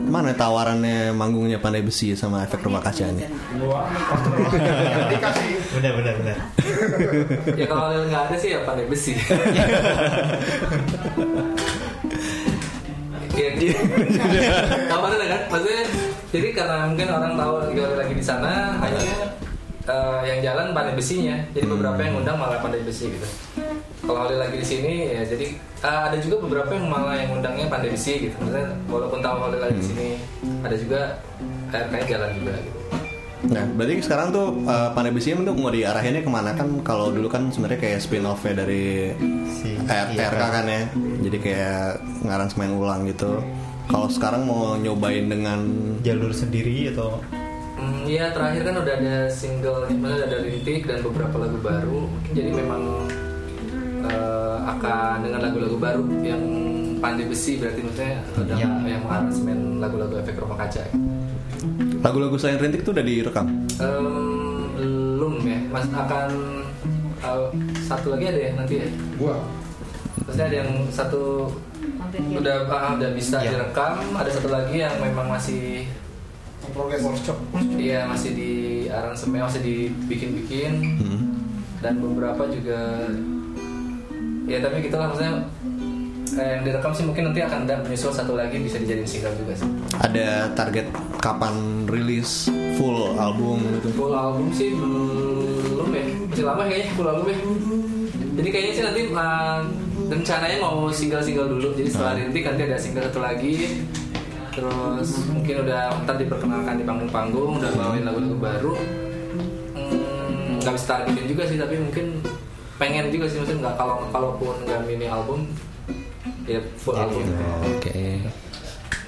mana 0.10 0.34
tawarannya 0.34 1.14
manggungnya 1.14 1.62
Pandai 1.62 1.86
Besi 1.86 2.18
sama 2.18 2.42
efek 2.44 2.66
rumah? 2.66 2.82
Dikasih. 2.82 3.30
Benar 5.78 5.92
benar 6.02 6.14
benar. 6.18 6.38
Ya 7.60 7.66
kalau 7.68 7.88
nggak 8.08 8.24
ada 8.30 8.36
sih 8.40 8.50
ya 8.56 8.60
pandai 8.64 8.86
besi. 8.88 9.14
Iya, 13.40 13.76
kabarnya 14.92 15.28
kan, 15.32 15.42
maksudnya 15.48 15.84
jadi 16.32 16.48
karena 16.52 16.92
mungkin 16.92 17.08
orang 17.08 17.34
tahu 17.40 17.54
Gori 17.72 17.96
lagi 17.96 18.14
di 18.16 18.24
sana, 18.24 18.76
akhirnya 18.84 19.20
eh, 19.88 20.22
yang 20.28 20.40
jalan 20.44 20.76
pandai 20.76 20.96
besinya, 20.96 21.36
jadi 21.56 21.66
beberapa 21.68 22.00
yang 22.04 22.20
undang 22.20 22.36
malah 22.36 22.60
pandai 22.60 22.84
besi 22.84 23.08
gitu. 23.12 23.28
kalau 24.04 24.26
Holly 24.28 24.40
lagi 24.40 24.58
di 24.58 24.66
sini 24.66 24.94
ya 25.12 25.22
jadi 25.22 25.54
uh, 25.86 26.10
ada 26.10 26.18
juga 26.18 26.42
beberapa 26.42 26.72
yang 26.74 26.90
malah 26.90 27.14
yang 27.14 27.30
undangnya 27.36 27.70
pandai 27.70 27.94
besi 27.94 28.28
gitu. 28.28 28.36
Maksudnya 28.42 28.66
walaupun 28.90 29.20
tahu 29.22 29.38
Holly 29.38 29.60
lagi 29.62 29.76
di 29.78 29.86
sini 29.86 30.08
ada 30.66 30.76
juga 30.76 31.02
RK 31.70 31.94
jalan 32.10 32.32
juga 32.40 32.54
gitu 32.58 32.80
Nah, 33.40 33.64
berarti 33.72 34.04
sekarang 34.04 34.36
tuh 34.36 34.68
uh, 34.68 34.92
Pandai 34.92 35.16
Besi 35.16 35.32
itu 35.32 35.40
mau 35.56 35.72
diarahinnya 35.72 36.20
ke 36.20 36.28
mana 36.28 36.52
kan? 36.52 36.84
Kalau 36.84 37.08
dulu 37.08 37.32
kan 37.32 37.48
sebenarnya 37.48 37.80
kayak 37.80 38.00
spin 38.04 38.28
offnya 38.28 38.68
dari 38.68 39.16
Si- 39.48 39.80
R- 39.80 40.12
iya, 40.12 40.28
RK 40.28 40.44
kan 40.44 40.66
ya, 40.68 40.84
jadi 41.24 41.38
kayak 41.40 41.84
ngaransemen 42.28 42.76
ulang 42.76 43.08
gitu. 43.08 43.40
Kalau 43.88 44.12
sekarang 44.12 44.44
mau 44.44 44.76
nyobain 44.76 45.26
dengan 45.26 45.60
jalur 46.04 46.36
sendiri 46.36 46.92
atau 46.92 47.24
Hmm, 47.80 48.04
Iya 48.04 48.36
terakhir 48.36 48.68
kan 48.68 48.76
udah 48.76 48.94
ada 49.00 49.16
single 49.32 49.88
mana 49.96 50.20
ada 50.20 50.44
rintik 50.44 50.84
dan 50.84 51.00
beberapa 51.00 51.40
lagu 51.40 51.64
baru 51.64 52.12
mungkin 52.12 52.32
jadi 52.36 52.52
memang 52.52 53.08
eh, 54.02 54.58
akan 54.62 55.16
dengan 55.22 55.40
lagu-lagu 55.42 55.76
baru 55.76 56.04
yang 56.22 56.44
pandai 56.98 57.26
besi 57.26 57.56
berarti 57.56 57.80
maksudnya 57.80 58.14
ada 58.36 58.54
Yang- 58.54 58.84
yang 58.86 59.02
mengaransemen 59.02 59.58
lagu-lagu 59.78 60.14
efek 60.18 60.36
rumah 60.38 60.58
kaca 60.58 60.84
lagu-lagu 62.00 62.36
selain 62.36 62.56
Rintik 62.58 62.82
tuh 62.82 62.92
udah 62.92 63.04
direkam. 63.04 63.46
Em, 63.76 64.08
belum 64.76 65.44
ya 65.44 65.60
mas 65.70 65.86
akan 65.86 66.30
eh, 67.20 67.48
satu 67.82 68.08
lagi 68.10 68.26
ada 68.28 68.40
ya 68.40 68.52
nanti 68.54 68.74
ya 68.80 68.88
Gua. 69.16 69.36
maksudnya 70.22 70.46
ada 70.46 70.58
yang 70.58 70.72
satu 70.90 71.52
ya. 72.10 72.40
udah 72.40 72.56
ah, 72.68 72.92
udah 72.96 73.10
bisa 73.12 73.40
Ya. 73.40 73.52
direkam 73.54 74.00
ada 74.14 74.30
satu 74.30 74.48
lagi 74.48 74.80
yang 74.80 74.96
memang 74.98 75.28
masih 75.30 75.88
progres 76.70 77.02
workshop 77.02 77.36
Iya 77.74 78.06
masih 78.06 78.32
di 78.32 78.52
aransemen 78.88 79.42
masih 79.42 79.60
dibikin-bikin 79.60 80.72
Hmm. 80.96 81.20
dan 81.80 81.98
beberapa 81.98 82.46
juga 82.46 83.08
ya 84.50 84.58
tapi 84.66 84.82
gitu 84.82 84.98
lah 84.98 85.14
maksudnya 85.14 85.34
eh, 86.42 86.50
yang 86.58 86.62
direkam 86.66 86.92
sih 86.98 87.06
mungkin 87.06 87.24
nanti 87.30 87.40
akan 87.46 87.70
ada 87.70 87.76
menyusul 87.86 88.10
satu 88.10 88.34
lagi 88.34 88.58
bisa 88.58 88.82
dijadiin 88.82 89.06
single 89.06 89.36
juga 89.38 89.54
sih. 89.54 89.70
Ada 90.02 90.50
target 90.58 90.90
kapan 91.22 91.86
rilis 91.86 92.50
full 92.76 93.14
album 93.22 93.62
gitu. 93.78 93.88
Full 93.94 94.14
album 94.18 94.50
sih 94.58 94.74
belum 94.74 95.90
ya 95.94 96.06
masih 96.40 96.46
lama 96.48 96.64
kayaknya 96.66 96.88
full 96.96 97.08
album 97.08 97.26
ya. 97.30 97.38
Jadi 98.40 98.50
kayaknya 98.56 98.74
sih 98.74 98.84
nanti 98.88 99.02
uh, 99.12 99.60
rencananya 100.08 100.58
mau 100.64 100.88
single-single 100.88 101.48
dulu. 101.52 101.76
Jadi 101.76 101.90
setelah 101.92 102.16
rintik 102.16 102.44
nanti 102.48 102.62
ada 102.64 102.78
single 102.80 103.06
satu 103.12 103.20
lagi. 103.20 103.84
Terus 104.56 105.10
mungkin 105.28 105.56
udah 105.68 106.00
ntar 106.08 106.16
diperkenalkan 106.16 106.80
di 106.80 106.84
panggung-panggung, 106.88 107.60
udah 107.60 107.72
bawain 107.76 108.04
lagu-lagu 108.08 108.38
baru. 108.40 108.74
Hmm, 109.76 110.58
nggak 110.64 110.74
bisa 110.80 110.86
targetin 110.88 111.26
juga 111.28 111.44
sih, 111.48 111.58
tapi 111.60 111.76
mungkin 111.80 112.06
pengen 112.80 113.12
juga 113.12 113.28
sih 113.28 113.38
maksudnya 113.44 113.70
nggak 113.70 113.76
kalau 113.76 113.96
kalaupun 114.10 114.56
nggak 114.64 114.82
mini 114.88 115.06
album 115.12 115.46
ya 116.48 116.64
full 116.80 116.96
album. 116.96 117.28
Oke. 117.78 118.24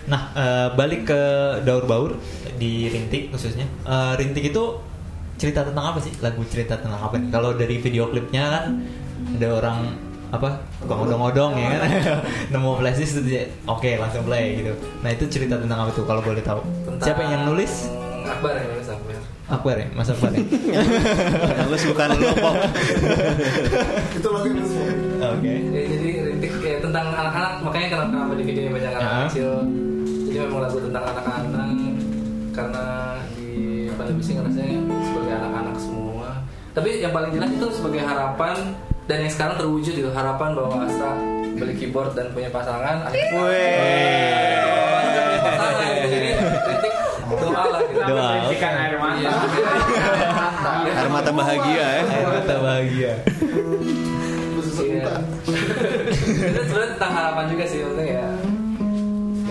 Nah, 0.05 0.21
eh, 0.35 0.67
balik 0.75 1.07
ke 1.07 1.21
Daur 1.63 1.87
Baur 1.87 2.11
di 2.59 2.91
Rintik 2.91 3.31
khususnya. 3.31 3.65
Eh, 3.87 4.13
Rintik 4.19 4.51
itu 4.51 4.63
cerita 5.39 5.65
tentang 5.65 5.95
apa 5.95 5.99
sih? 6.03 6.13
Lagu 6.19 6.43
cerita 6.45 6.77
tentang 6.77 6.99
apa 6.99 7.15
nih? 7.17 7.31
Kalau 7.31 7.55
dari 7.55 7.79
video 7.79 8.11
klipnya 8.11 8.43
kan 8.61 8.65
ada 9.39 9.47
orang 9.57 9.79
apa 10.31 10.63
ngodong-ngodong 10.87 11.59
ya 11.59 11.67
kan 11.75 11.81
nemu 12.55 12.79
flashdisk 12.79 13.19
itu 13.27 13.51
oke 13.67 13.99
langsung 13.99 14.23
play 14.23 14.63
gitu 14.63 14.71
nah 15.03 15.11
itu 15.11 15.27
cerita 15.27 15.59
tentang 15.59 15.83
apa 15.83 15.91
tuh 15.91 16.07
kalau 16.07 16.23
boleh 16.23 16.39
tahu 16.39 16.63
Tentang 16.87 17.03
siapa 17.03 17.21
yang 17.27 17.51
nulis 17.51 17.91
Akbar 18.23 18.55
yang 18.55 18.71
nulis 18.71 18.87
Akbar. 18.87 19.10
Akbar 19.51 19.75
ya? 19.75 19.87
Mas 19.91 20.07
Akbar 20.07 20.31
ya? 20.31 20.39
Nulis 21.61 21.83
bukan 21.85 22.07
lo 22.15 22.31
Pop. 22.39 22.55
itu 24.11 24.27
nulis 24.27 24.71
oke. 25.19 25.53
Jadi 25.71 26.09
rintik 26.23 26.53
ya, 26.57 26.79
tentang 26.79 27.05
anak-anak. 27.11 27.53
Makanya 27.61 27.87
kenapa 27.89 28.09
kenapa 28.09 28.33
di 28.33 28.43
videonya 28.43 28.71
banyak 28.71 28.91
anak 28.93 29.03
Ya. 29.03 29.19
kecil. 29.27 29.51
Jadi 30.25 30.37
memang 30.39 30.61
lagu 30.63 30.77
tentang 30.79 31.03
anak-anak. 31.05 31.67
Karena 32.51 32.83
di 33.33 33.51
pandemi 33.93 34.21
sih 34.21 34.33
rasanya 34.35 34.79
sebagai 35.03 35.33
anak-anak 35.35 35.75
semua. 35.77 36.29
Tapi 36.71 36.89
yang 36.99 37.11
paling 37.11 37.31
jelas 37.31 37.51
itu 37.51 37.67
sebagai 37.71 38.01
harapan 38.01 38.55
dan 39.05 39.17
yang 39.19 39.31
sekarang 39.31 39.55
terwujud 39.59 39.91
itu 39.93 40.09
harapan 40.09 40.55
bahwa 40.55 40.87
Astra 40.87 41.11
beli 41.51 41.75
keyboard 41.75 42.15
dan 42.15 42.31
punya 42.31 42.47
pasangan. 42.47 43.11
Punya 43.11 43.27
pasangan 45.43 45.85
gitu. 45.91 46.07
jadi 46.07 46.29
rintik 46.39 46.90
doa 47.33 47.63
lah 47.67 47.81
Doa. 48.01 48.29
Berikan 48.47 48.73
air 48.75 48.95
mata. 48.97 49.17
Iya. 49.17 49.31
Air 50.91 51.09
mata 51.09 51.31
bahagia 51.31 51.85
ya. 51.87 52.01
air 52.03 52.27
mata 52.27 52.55
bahagia 52.57 53.11
Iya. 54.81 55.13
itu 56.41 56.61
sebenarnya 56.63 56.89
tentang 56.91 57.13
harapan 57.13 57.45
juga 57.47 57.63
sih 57.63 57.79
maksudnya 57.81 58.05
ya 58.07 58.27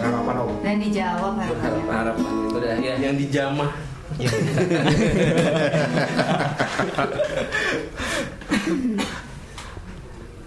Harapan 0.01 0.35
om. 0.39 0.51
Dan 0.61 0.77
dijawab 0.81 1.33
harapan 1.37 1.93
harapan 1.93 2.25
itu 2.25 2.57
udah 2.57 2.75
ya 2.79 2.95
Yang 2.99 3.15
dijamah. 3.21 3.71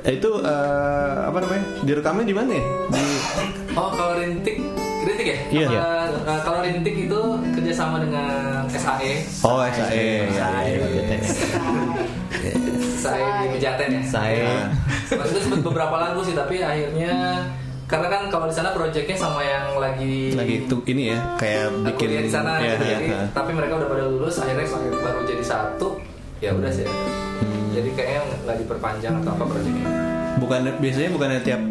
Eh, 0.04 0.20
itu 0.20 0.30
eh, 0.36 1.16
apa 1.24 1.38
namanya? 1.40 1.64
Direkamnya 1.82 2.26
di 2.28 2.36
mana 2.36 2.52
ya? 2.52 2.64
Di 2.92 3.04
Oh 3.74 3.90
kalau 3.90 4.20
rintik, 4.20 4.60
rintik 5.08 5.28
ya? 5.28 5.38
Iya. 5.52 5.68
Apa, 5.70 5.88
eh, 6.24 6.40
kalau 6.42 6.60
rintik 6.64 6.96
itu 6.96 7.22
kerjasama 7.56 8.02
dengan 8.02 8.64
SAE. 8.72 9.14
Oh, 9.44 9.60
SAE. 9.64 10.32
Ya. 10.32 10.50
SAE 13.04 13.28
di 13.44 13.48
Mejaten 13.60 13.90
ya. 13.92 14.02
Waktu 15.14 15.32
itu 15.36 15.40
sempat 15.44 15.62
beberapa 15.62 15.96
lagu 16.00 16.20
sih, 16.24 16.34
tapi 16.34 16.64
akhirnya 16.64 17.44
karena 17.84 18.08
kan 18.10 18.22
kalau 18.32 18.46
di 18.50 18.56
sana 18.56 18.72
proyeknya 18.74 19.14
sama 19.14 19.44
yang 19.44 19.78
lagi 19.78 20.34
Lagi 20.34 20.66
itu 20.66 20.76
ini 20.90 21.14
ya, 21.14 21.20
kayak 21.38 21.68
bikin 21.94 22.10
kuliah 22.10 22.24
di 22.26 22.32
sana, 22.32 22.52
ya, 22.58 22.74
gitu. 22.74 22.84
ya, 22.88 22.92
jadi 22.98 23.06
ya. 23.12 23.22
tapi 23.36 23.52
mereka 23.54 23.74
udah 23.78 23.90
pada 23.92 24.04
lulus, 24.10 24.36
akhirnya 24.40 24.66
baru 25.04 25.20
jadi 25.28 25.44
satu. 25.46 25.88
Ya 26.42 26.52
udah 26.56 26.72
sih. 26.74 26.88
Hmm. 26.88 27.70
Jadi 27.76 27.90
kayaknya 27.96 28.22
nggak 28.44 28.58
diperpanjang 28.66 29.14
atau 29.22 29.32
apa 29.36 29.44
proyeknya. 29.46 29.86
Bukan 30.42 30.60
biasanya 30.82 31.10
bukannya 31.14 31.40
tiap 31.46 31.62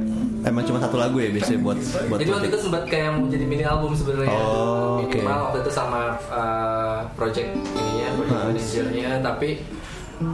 emang 0.42 0.62
cuma 0.62 0.78
satu 0.78 0.96
lagu 0.96 1.16
ya 1.16 1.30
biasanya 1.30 1.60
buat 1.60 1.78
buat 2.06 2.18
Jadi 2.18 2.30
waktu 2.30 2.46
itu 2.48 2.58
sempat 2.60 2.82
kayak 2.86 3.08
mau 3.14 3.26
jadi 3.26 3.44
mini 3.44 3.62
album 3.62 3.92
sebenarnya. 3.92 4.30
Oh, 4.30 5.00
oke. 5.00 5.14
Minimal 5.14 5.38
waktu 5.46 5.58
itu 5.60 5.70
sama 5.70 6.00
uh, 6.28 7.00
project 7.14 7.50
ininya, 7.72 8.08
project 8.16 8.34
Hah. 8.34 8.46
manajernya, 8.48 9.10
tapi 9.20 9.48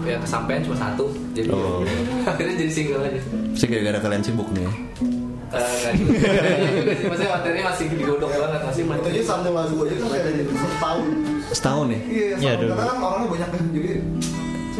ya 0.04 0.16
kesampaian 0.18 0.60
cuma 0.60 0.76
satu. 0.76 1.04
Jadi 1.32 1.48
Oh. 1.48 1.80
akhirnya 2.30 2.54
jadi 2.56 2.72
single 2.72 3.02
aja. 3.02 3.20
sih 3.52 3.66
gara-gara 3.66 3.98
kalian 4.00 4.22
sibuk 4.22 4.48
nih. 4.52 4.64
Eh, 5.48 5.64
sih, 5.64 5.96
maksudnya 7.08 7.30
materinya 7.40 7.64
masih 7.72 7.84
digodok 7.88 8.28
banget 8.28 8.60
masih 8.68 8.82
itu 8.84 9.08
aja 9.08 9.22
satu 9.24 9.48
lagu 9.48 9.76
aja 9.80 9.94
kan 9.96 10.08
kayak 10.12 10.24
jadi 10.28 10.42
setahun 10.52 11.06
Setahun 11.48 11.86
ya? 11.88 12.00
iya 12.04 12.28
Iya, 12.36 12.52
karena 12.68 12.84
kan 12.84 12.96
orangnya 13.00 13.28
banyak 13.32 13.48
kan 13.48 13.62
jadi 13.72 13.90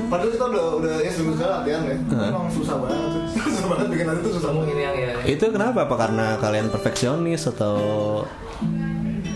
padahal 0.06 0.30
kita 0.30 0.44
udah 0.46 0.64
udah 0.78 0.94
ya 0.98 1.11
seminggu 1.11 1.34
sekali 1.34 1.50
latihan 1.52 1.82
ya 1.82 1.96
Hah. 2.08 2.28
emang 2.30 2.46
susah 2.48 2.76
banget 2.76 2.98
susah 3.48 3.66
banget 3.66 3.87
bikin 3.88 4.06
lagu 4.06 4.20
itu 4.20 4.30
susah 4.34 4.50
banget 4.52 4.68
ini 4.70 4.82
yang 4.82 4.96
ya. 4.96 5.12
Itu 5.24 5.44
kenapa? 5.48 5.78
Apa 5.84 5.96
karena 5.96 6.26
kalian 6.37 6.66
perfeksionis 6.68 7.42
atau 7.46 7.74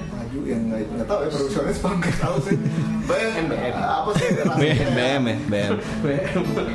maju 0.09 0.39
yang 0.43 0.63
nggak 0.65 0.81
nggak 0.93 1.07
tahu 1.07 1.19
ya 1.19 1.29
produksionis 1.29 1.77
apa 1.79 1.89
nggak 1.95 2.17
tahu 2.19 2.37
sih 2.43 2.57
BM 3.09 3.47
apa 3.75 4.11
sih 4.15 4.27
rasanya? 4.39 4.75
BM 4.95 5.23
ya? 5.25 5.37
BM. 5.45 5.73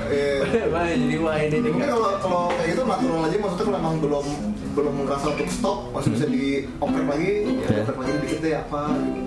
Iya. 0.07 0.63
Wah, 0.67 0.85
jadi 0.85 1.15
wah 1.17 1.35
ini. 1.39 1.57
Mungkin 1.63 1.87
kalau 1.87 2.09
kalau 2.19 2.41
kayak 2.51 2.67
gitu 2.69 2.81
natural 2.83 3.21
aja 3.23 3.37
maksudnya 3.37 3.65
kalau 3.65 3.79
emang 3.79 3.95
belum 3.97 4.25
belum 4.77 4.93
merasa 5.01 5.25
untuk 5.33 5.49
stop 5.49 5.77
masih 5.89 6.09
bisa 6.13 6.25
dioprek 6.27 7.05
lagi 7.07 7.33
ya 7.57 7.69
Iya. 7.73 7.83
lagi 7.89 8.11
dikit 8.21 8.39
deh 8.39 8.53
apa 8.53 8.81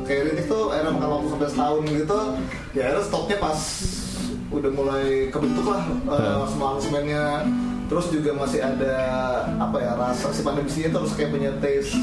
kayak 0.07 0.21
Rintik 0.25 0.47
tuh 0.47 0.63
akhirnya 0.71 0.93
makan 0.95 1.09
waktu 1.11 1.27
sampai 1.29 1.49
setahun 1.51 1.83
gitu 1.91 2.19
ya 2.71 2.81
akhirnya 2.87 3.03
stopnya 3.03 3.37
pas 3.41 3.59
udah 4.51 4.71
mulai 4.71 5.07
kebentuk 5.29 5.63
lah 5.65 5.83
eh, 5.87 6.11
Iya. 6.13 6.43
semua 6.45 6.67
aransemennya 6.75 7.25
terus 7.87 8.07
juga 8.09 8.31
masih 8.37 8.61
ada 8.61 8.95
apa 9.57 9.77
ya 9.77 9.93
rasa 9.95 10.31
si 10.31 10.43
pandemi 10.43 10.67
sini 10.67 10.89
terus 10.89 11.11
kayak 11.13 11.31
punya 11.31 11.51
taste 11.59 11.99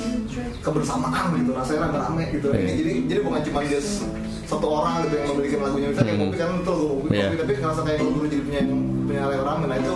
kebersamaan 0.59 1.31
gitu 1.37 1.51
rasanya 1.51 1.87
rame-rame 1.87 2.23
gitu 2.33 2.47
Iya. 2.51 2.71
jadi 2.73 2.91
jadi 3.07 3.19
bukan 3.21 3.41
cuma 3.41 3.59
just 3.63 4.03
satu 4.43 4.63
orang 4.65 5.03
gitu 5.03 5.15
yang 5.17 5.27
memiliki 5.29 5.55
lagunya 5.57 5.87
misalnya 5.91 6.13
Hmm. 6.13 6.23
Mopi 6.23 6.37
kan 6.37 6.49
itu 6.53 6.71
lagu 6.71 6.87
Mopi, 6.97 7.07
Iya. 7.13 7.27
Tapi 7.35 7.51
ngerasa 7.53 7.81
kayak 7.83 7.99
jadi 7.99 8.37
punya 8.41 8.61
punya 9.03 9.21
yang 9.27 9.43
rame 9.43 9.65
nah 9.65 9.77
itu 9.77 9.95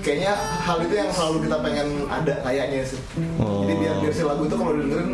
kayaknya 0.00 0.32
hal 0.60 0.76
itu 0.80 0.94
yang 0.96 1.10
selalu 1.10 1.36
kita 1.44 1.56
pengen 1.60 1.88
ada 2.06 2.34
kayaknya 2.40 2.80
sih 2.84 3.00
Oh. 3.38 3.62
jadi 3.62 3.74
biar 3.76 3.94
biar 4.00 4.12
si 4.12 4.22
lagu 4.22 4.42
itu 4.42 4.54
kalau 4.54 4.72
didengerin 4.74 5.10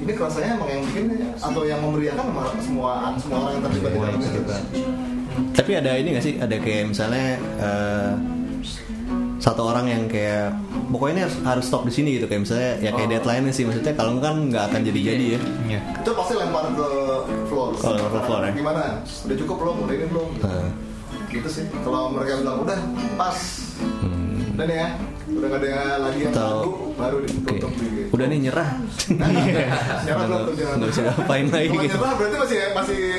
ini 0.00 0.12
rasanya 0.16 0.56
emang 0.56 0.70
yang 0.70 0.82
bikin 0.86 1.04
atau 1.36 1.62
yang 1.62 1.80
memeriahkan 1.84 2.24
sama 2.24 2.42
semua 2.58 2.92
semua 3.14 3.36
orang 3.38 3.52
yang 3.52 3.64
terlibat 3.68 3.90
di 3.90 3.94
yang 3.94 4.00
dalamnya 4.00 4.30
gitu. 4.32 4.54
Tapi 5.50 5.70
ada 5.74 5.90
ini 5.94 6.08
gak 6.12 6.24
sih? 6.24 6.34
Ada 6.36 6.56
kayak 6.56 6.84
misalnya 6.88 7.26
eh, 7.58 8.12
satu 9.40 9.64
orang 9.64 9.88
yang 9.88 10.04
kayak 10.04 10.52
pokoknya 10.92 11.12
ini 11.12 11.22
harus, 11.24 11.36
harus 11.42 11.64
stop 11.64 11.82
di 11.82 11.92
sini 11.92 12.20
gitu 12.20 12.28
kayak 12.28 12.44
misalnya 12.44 12.70
ya 12.78 12.90
kayak 12.92 13.08
Oh. 13.08 13.12
deadline 13.16 13.44
sih 13.50 13.64
maksudnya 13.64 13.96
kalau 13.96 14.20
kan 14.20 14.36
nggak 14.36 14.64
akan 14.68 14.80
jadi-jadi 14.84 15.26
ya. 15.32 15.40
Iya. 15.64 15.80
itu 15.96 16.10
pasti 16.12 16.34
lempar 16.36 16.68
ke 16.70 16.88
floor 17.48 17.70
Oh, 17.72 17.90
lempar 17.90 18.10
ke 18.10 18.20
floor, 18.20 18.40
ya? 18.44 18.52
gimana 18.52 18.82
udah 19.00 19.36
cukup 19.40 19.56
belum 19.56 19.76
udah 19.80 19.94
ini 19.96 20.06
belum 20.12 20.28
Nah, 20.44 20.68
gitu 21.32 21.48
sih 21.48 21.64
kalau 21.80 22.12
mereka 22.12 22.36
bilang 22.36 22.58
udah 22.60 22.78
pas 23.16 23.38
hmm. 24.04 24.60
udah 24.60 24.64
deh 24.66 24.76
ya 24.76 24.88
udah 25.30 25.48
gak 25.48 25.60
ada 25.62 25.70
lagi 26.00 26.18
yang 26.20 26.32
Atau- 26.34 26.60
lagu 26.60 26.72
baru 26.92 27.16
Oke. 27.16 27.26
ditutup 27.26 27.72
di 27.72 27.86
Udah 28.10 28.26
nih 28.26 28.38
nyerah. 28.42 28.68
Nyerah 30.04 30.24
belum 30.26 30.52
jangan. 30.52 30.74
Nggak 30.76 30.88
bisa 30.90 31.00
ngapain 31.06 31.46
lagi. 31.46 31.68
Gitu. 31.70 31.86
nyerah 31.88 32.12
berarti 32.12 32.36
masih 32.36 32.58
masih 32.74 32.98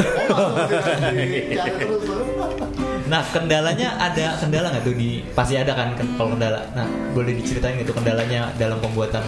Nah 3.08 3.22
kendalanya 3.28 3.88
ada 3.98 4.26
kendala 4.38 4.68
nggak 4.70 4.84
tuh 4.84 4.94
di 4.94 5.24
pasti 5.32 5.56
ada 5.56 5.72
kan 5.72 5.96
kalau 5.96 6.30
kendala. 6.32 6.60
Nah 6.74 6.86
boleh 7.12 7.34
diceritain 7.34 7.76
gitu 7.76 7.92
kendalanya 7.92 8.52
dalam 8.56 8.78
pembuatan 8.80 9.24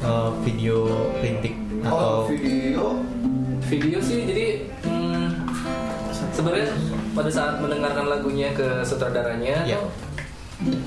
eh, 0.00 0.30
video 0.42 0.86
rintik 1.18 1.54
oh 1.82 1.88
atau 1.88 2.14
video 2.30 2.84
video 3.62 3.98
sih 3.98 4.22
jadi 4.22 4.46
hmm, 4.84 5.28
sebenarnya 6.30 6.68
pada 7.12 7.28
saat 7.28 7.58
mendengarkan 7.58 8.06
lagunya 8.06 8.52
ke 8.52 8.82
sutradaranya 8.82 9.66
Iya. 9.66 9.78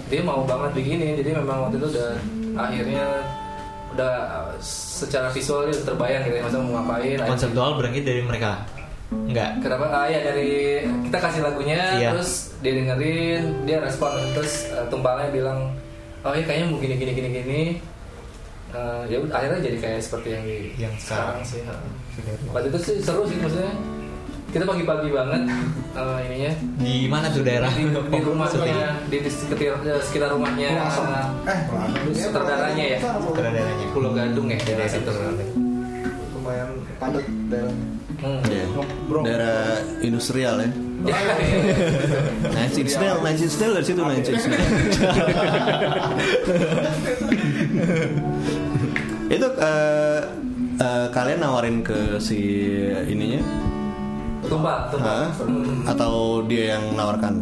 Dia 0.07 0.21
mau 0.21 0.41
banget 0.45 0.71
begini 0.73 1.17
jadi 1.19 1.29
memang 1.41 1.67
waktu 1.67 1.75
itu 1.77 1.87
udah 1.95 2.11
akhirnya 2.55 3.05
udah 3.95 4.13
secara 4.59 5.27
visual 5.31 5.67
dia 5.67 5.79
udah 5.79 5.85
terbayang 5.87 6.21
gitu 6.27 6.35
ya 6.35 6.43
masa 6.43 6.57
mau 6.59 6.71
ngapain 6.79 7.17
konseptual 7.23 7.69
berangkat 7.79 8.03
dari 8.03 8.21
mereka? 8.23 8.51
Enggak. 9.05 9.61
Kenapa? 9.61 9.85
Ah 9.93 10.09
ya 10.09 10.19
dari 10.25 10.81
kita 11.07 11.17
kasih 11.21 11.41
lagunya, 11.45 11.77
Iya. 11.93 12.09
terus 12.17 12.57
dia 12.59 12.73
dengerin, 12.73 13.63
dia 13.63 13.77
respon, 13.77 14.17
terus 14.33 14.65
uh, 14.73 14.81
tumpalnya 14.89 15.29
bilang, 15.29 15.71
oh 16.25 16.33
ya 16.33 16.41
kayaknya 16.41 16.73
mau 16.73 16.81
gini 16.81 16.95
gini 16.97 17.11
gini 17.13 17.29
gini. 17.29 17.61
Uh, 18.73 19.05
ya 19.07 19.21
akhirnya 19.29 19.61
jadi 19.61 19.77
kayak 19.77 19.99
seperti 20.01 20.27
yang 20.35 20.43
di 20.43 20.57
Yang 20.75 20.93
sekarang. 21.05 21.37
sih. 21.45 21.61
ha. 21.63 21.77
Waktu 22.51 22.67
itu 22.73 22.79
sih 22.81 22.95
seru 22.99 23.23
sih 23.29 23.37
maksudnya. 23.37 23.71
Kita 24.55 24.63
pagi-pagi 24.63 25.11
banget 25.11 25.51
uh, 25.99 26.15
ininya 26.23 26.55
Di 26.79 27.11
mana 27.11 27.27
tuh 27.27 27.43
daerah? 27.43 27.67
di, 27.75 27.91
di 27.91 28.19
rumahnya 28.23 29.03
di, 29.11 29.19
di 29.19 29.27
sekitar, 29.27 29.83
sekitar 29.99 30.31
rumahnya 30.31 30.79
uh, 30.79 31.43
eh 31.43 31.59
sutradaranya 32.15 32.85
ya 32.95 32.99
Sutradaranya. 33.03 33.83
Pulau 33.91 34.15
Gadung 34.15 34.47
ya 34.47 34.55
daerah 34.63 34.87
situ. 34.87 35.11
lumayan 36.39 36.69
padat 36.95 37.27
daerahnya 37.51 37.95
Hmm. 38.15 38.39
Iya. 38.47 38.63
Daerah 39.27 39.83
industrial 39.99 40.55
ya. 40.63 40.71
Ya, 41.03 41.19
Nice 42.55 42.79
Snail, 42.87 43.19
Nice 43.21 43.43
Snail 43.51 43.75
dari 43.75 43.85
situ 43.85 43.99
Nice 43.99 44.31
Snail. 44.39 44.63
Itu 49.35 49.47
eh, 49.51 50.21
eh, 50.79 51.07
kalian 51.11 51.43
nawarin 51.43 51.83
ke 51.83 52.23
si 52.23 52.39
ininya 53.11 53.43
Hah? 54.47 55.25
Hmm. 55.39 55.81
atau 55.85 56.13
dia 56.45 56.75
yang 56.75 56.83
nawarkan? 56.93 57.33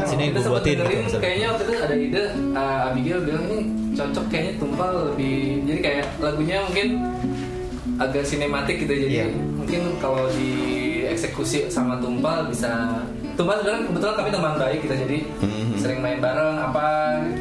Sini 0.00 0.30
Kita 0.30 0.40
sempat 0.40 0.62
buatin 0.62 0.72
gitu 0.72 0.82
dengerin, 0.86 1.20
kayaknya 1.20 1.46
waktu 1.50 1.62
itu 1.64 1.72
ada 1.76 1.96
ide 1.96 2.22
uh, 2.54 2.88
Abigail 2.88 3.20
bilang 3.20 3.44
ini 3.46 3.58
cocok 3.92 4.24
kayaknya 4.28 4.52
tumpal 4.56 4.90
lebih 5.04 5.36
jadi 5.64 5.80
kayak 5.82 6.04
lagunya 6.18 6.56
mungkin 6.64 6.88
agak 7.98 8.24
sinematik 8.24 8.78
gitu 8.78 8.94
jadi 8.94 9.10
Iya. 9.12 9.26
mungkin 9.52 9.80
kalau 9.98 10.30
dieksekusi 10.32 11.66
sama 11.66 11.98
tumpal 11.98 12.46
bisa 12.46 13.02
tumpal 13.34 13.58
sebenarnya 13.58 13.84
kebetulan 13.84 14.14
kami 14.16 14.30
teman 14.30 14.54
baik 14.56 14.80
kita 14.86 14.94
jadi 14.96 15.18
Mhm. 15.42 15.76
sering 15.76 15.98
main 15.98 16.18
bareng 16.18 16.56
apa 16.56 16.86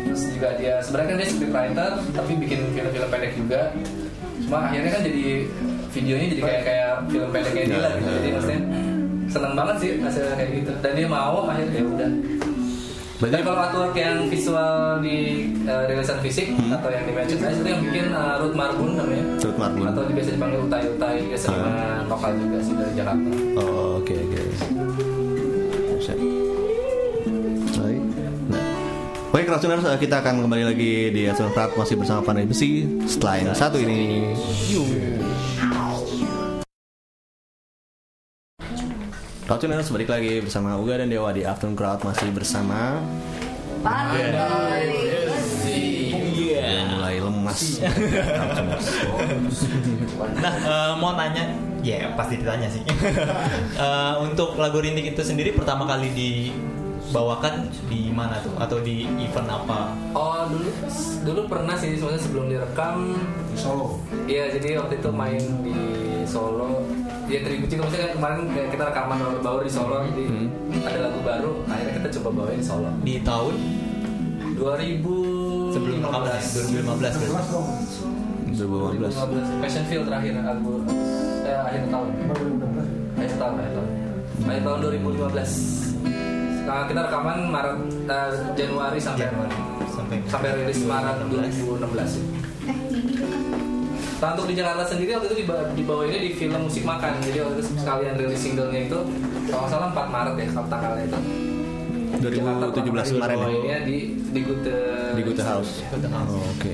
terus 0.04 0.22
juga 0.28 0.50
dia 0.58 0.74
sebenarnya 0.82 1.08
kan 1.08 1.18
dia 1.18 1.30
scriptwriter 1.30 1.92
tapi 2.12 2.32
bikin 2.36 2.60
film-film 2.74 3.08
pendek 3.08 3.34
juga 3.38 3.62
cuma 4.42 4.58
akhirnya 4.66 4.92
kan 4.92 5.02
jadi 5.04 5.26
videonya 5.92 6.28
jadi 6.36 6.42
kayak 6.42 6.62
kayak 6.64 6.92
film 7.08 7.30
pendeknya 7.32 7.64
dia 7.68 7.80
lah 7.80 7.92
gitu. 7.96 8.10
jadi 8.10 8.30
maksudnya 8.36 8.62
seneng 9.28 9.54
banget 9.60 9.76
sih 9.84 9.90
hasilnya 10.00 10.36
kayak 10.40 10.52
gitu 10.64 10.72
dan 10.80 10.92
dia 10.96 11.08
mau 11.08 11.36
akhirnya 11.48 11.76
ya 11.76 11.86
udah 11.86 12.12
Berarti 13.18 13.42
kalau 13.42 13.58
artwork 13.58 13.98
yang 13.98 14.30
visual 14.30 15.02
di 15.02 15.50
uh, 15.66 15.90
rilisan 15.90 16.22
fisik 16.22 16.54
atau 16.54 16.90
yang 16.94 17.02
di 17.02 17.18
merchandise 17.18 17.58
itu 17.58 17.66
yang 17.66 17.82
bikin 17.82 18.14
uh, 18.14 18.38
Ruth 18.38 18.54
Marbun 18.54 18.94
namanya 18.94 19.26
Ruth 19.42 19.58
Marbun. 19.58 19.90
atau 19.90 20.02
biasa 20.06 20.30
dipanggil 20.38 20.60
Utai 20.70 20.86
Utai 20.86 21.18
dia 21.26 21.34
seniman 21.34 22.06
lokal 22.06 22.38
juga 22.38 22.58
sih 22.62 22.74
dari 22.78 22.94
Jakarta 22.94 23.30
Oh 23.58 23.98
oke 24.06 24.14
oke. 24.14 24.40
Bisa. 25.98 26.14
Baik. 27.82 28.02
Nah. 28.54 28.64
Baik 29.34 29.46
Rasuners, 29.50 29.86
eh, 29.90 29.98
kita 29.98 30.22
akan 30.22 30.46
kembali 30.46 30.64
lagi 30.70 30.92
di 31.10 31.22
Rasun 31.26 31.50
Prat 31.58 31.74
masih 31.74 31.98
bersama 31.98 32.22
Pandai 32.22 32.46
Besi 32.46 32.86
setelah 33.10 33.42
yang 33.42 33.58
satu 33.58 33.82
ini. 33.82 34.30
Rasuners 39.48 39.88
balik 39.96 40.12
lagi 40.12 40.44
bersama 40.44 40.76
Uga 40.76 41.00
dan 41.00 41.08
Dewa 41.08 41.32
di 41.32 41.48
Afternoon 41.48 41.80
Crowd 41.80 42.04
masih 42.04 42.36
bersama 42.36 43.00
Pandai 43.80 44.92
Udah 46.68 46.84
mulai 46.92 47.16
lemas. 47.24 47.80
Nah, 50.44 50.52
eh, 50.52 50.94
mau 51.00 51.16
nanya, 51.16 51.48
ya 51.80 52.12
pasti 52.20 52.44
ditanya 52.44 52.68
sih. 52.68 52.84
Eh, 53.78 54.14
untuk 54.20 54.60
lagu 54.60 54.84
rintik 54.84 55.16
itu 55.16 55.24
sendiri 55.24 55.56
pertama 55.56 55.88
kali 55.88 56.12
dibawakan 56.12 57.72
di 57.88 58.12
mana 58.12 58.44
tuh? 58.44 58.52
Atau 58.60 58.84
di 58.84 59.08
event 59.16 59.48
apa? 59.48 59.96
oh 60.12 60.44
dulu 60.50 60.70
dulu 61.24 61.42
pernah 61.48 61.78
sih 61.80 61.96
sebenarnya 61.96 62.22
sebelum 62.26 62.46
direkam 62.50 63.16
di 63.54 63.56
Solo 63.56 64.02
Iya, 64.26 64.60
jadi 64.60 64.82
waktu 64.82 65.00
itu 65.00 65.10
main 65.14 65.44
di 65.62 66.07
Solo. 66.28 66.84
Ya 67.28 67.40
tribute 67.44 67.68
juga 67.68 67.82
maksudnya 67.84 68.04
kan 68.08 68.14
kemarin 68.16 68.40
kita 68.70 68.84
rekaman 68.88 69.18
baru 69.18 69.40
baru 69.42 69.60
di 69.64 69.72
Solo, 69.72 69.98
jadi 70.06 70.24
Hmm. 70.28 70.48
ada 70.84 71.00
lagu 71.08 71.20
baru. 71.24 71.52
Akhirnya 71.66 71.94
kita 71.98 72.10
coba 72.20 72.30
bawain 72.38 72.60
di 72.60 72.68
Solo. 72.68 72.90
Di 73.02 73.16
tahun 73.24 73.54
2000 74.56 75.74
sebelum 75.74 75.98
rekaman 76.04 76.28
ya? 76.28 76.40
2015 76.40 77.14
berarti. 77.16 77.52
2015. 78.58 79.14
2015 79.18 79.62
Passion 79.62 79.84
Field 79.86 80.06
terakhir 80.08 80.34
album 80.40 80.82
eh, 81.44 81.58
akhir 81.58 81.82
tahun. 81.88 82.08
Akhir 83.18 83.34
tahun, 83.38 83.54
akhir 83.56 83.72
tahun. 83.76 83.90
Akhir 84.48 84.62
tahun 84.64 84.80
2015. 84.82 85.52
Nah, 86.68 86.84
kita 86.84 87.00
rekaman 87.08 87.38
Maret 87.48 87.78
eh, 88.08 88.32
Januari 88.56 89.00
sampai 89.00 89.28
Sampai 89.88 90.18
sampai 90.30 90.50
rilis 90.62 90.86
Maret 90.86 91.18
2016 91.28 92.18
ya. 92.18 92.26
Nah, 94.18 94.34
untuk 94.34 94.50
di 94.50 94.58
Jakarta 94.58 94.82
sendiri 94.82 95.14
waktu 95.14 95.28
itu 95.30 95.38
dibawa, 95.46 95.64
dibawainnya 95.78 96.20
di 96.26 96.32
film 96.34 96.58
musik 96.66 96.82
makan. 96.82 97.22
Jadi 97.22 97.38
waktu 97.38 97.56
itu 97.62 97.64
sekalian 97.78 98.14
rilis 98.18 98.42
singlenya 98.42 98.82
itu 98.90 99.00
kalau 99.54 99.62
nggak 99.62 99.72
salah 99.72 99.88
4 99.94 100.10
Maret 100.10 100.36
ya 100.42 100.46
kalau 100.58 100.68
tanggalnya 100.74 101.04
itu. 101.06 101.20
2017 102.18 103.14
kemarin 103.14 103.38
ya? 103.62 103.78
Di 103.86 103.98
di 104.34 104.40
Gute 104.42 104.78
Di 105.14 105.22
Gute 105.22 105.44
House. 105.46 105.86
Oh, 105.94 106.42
Oke. 106.58 106.74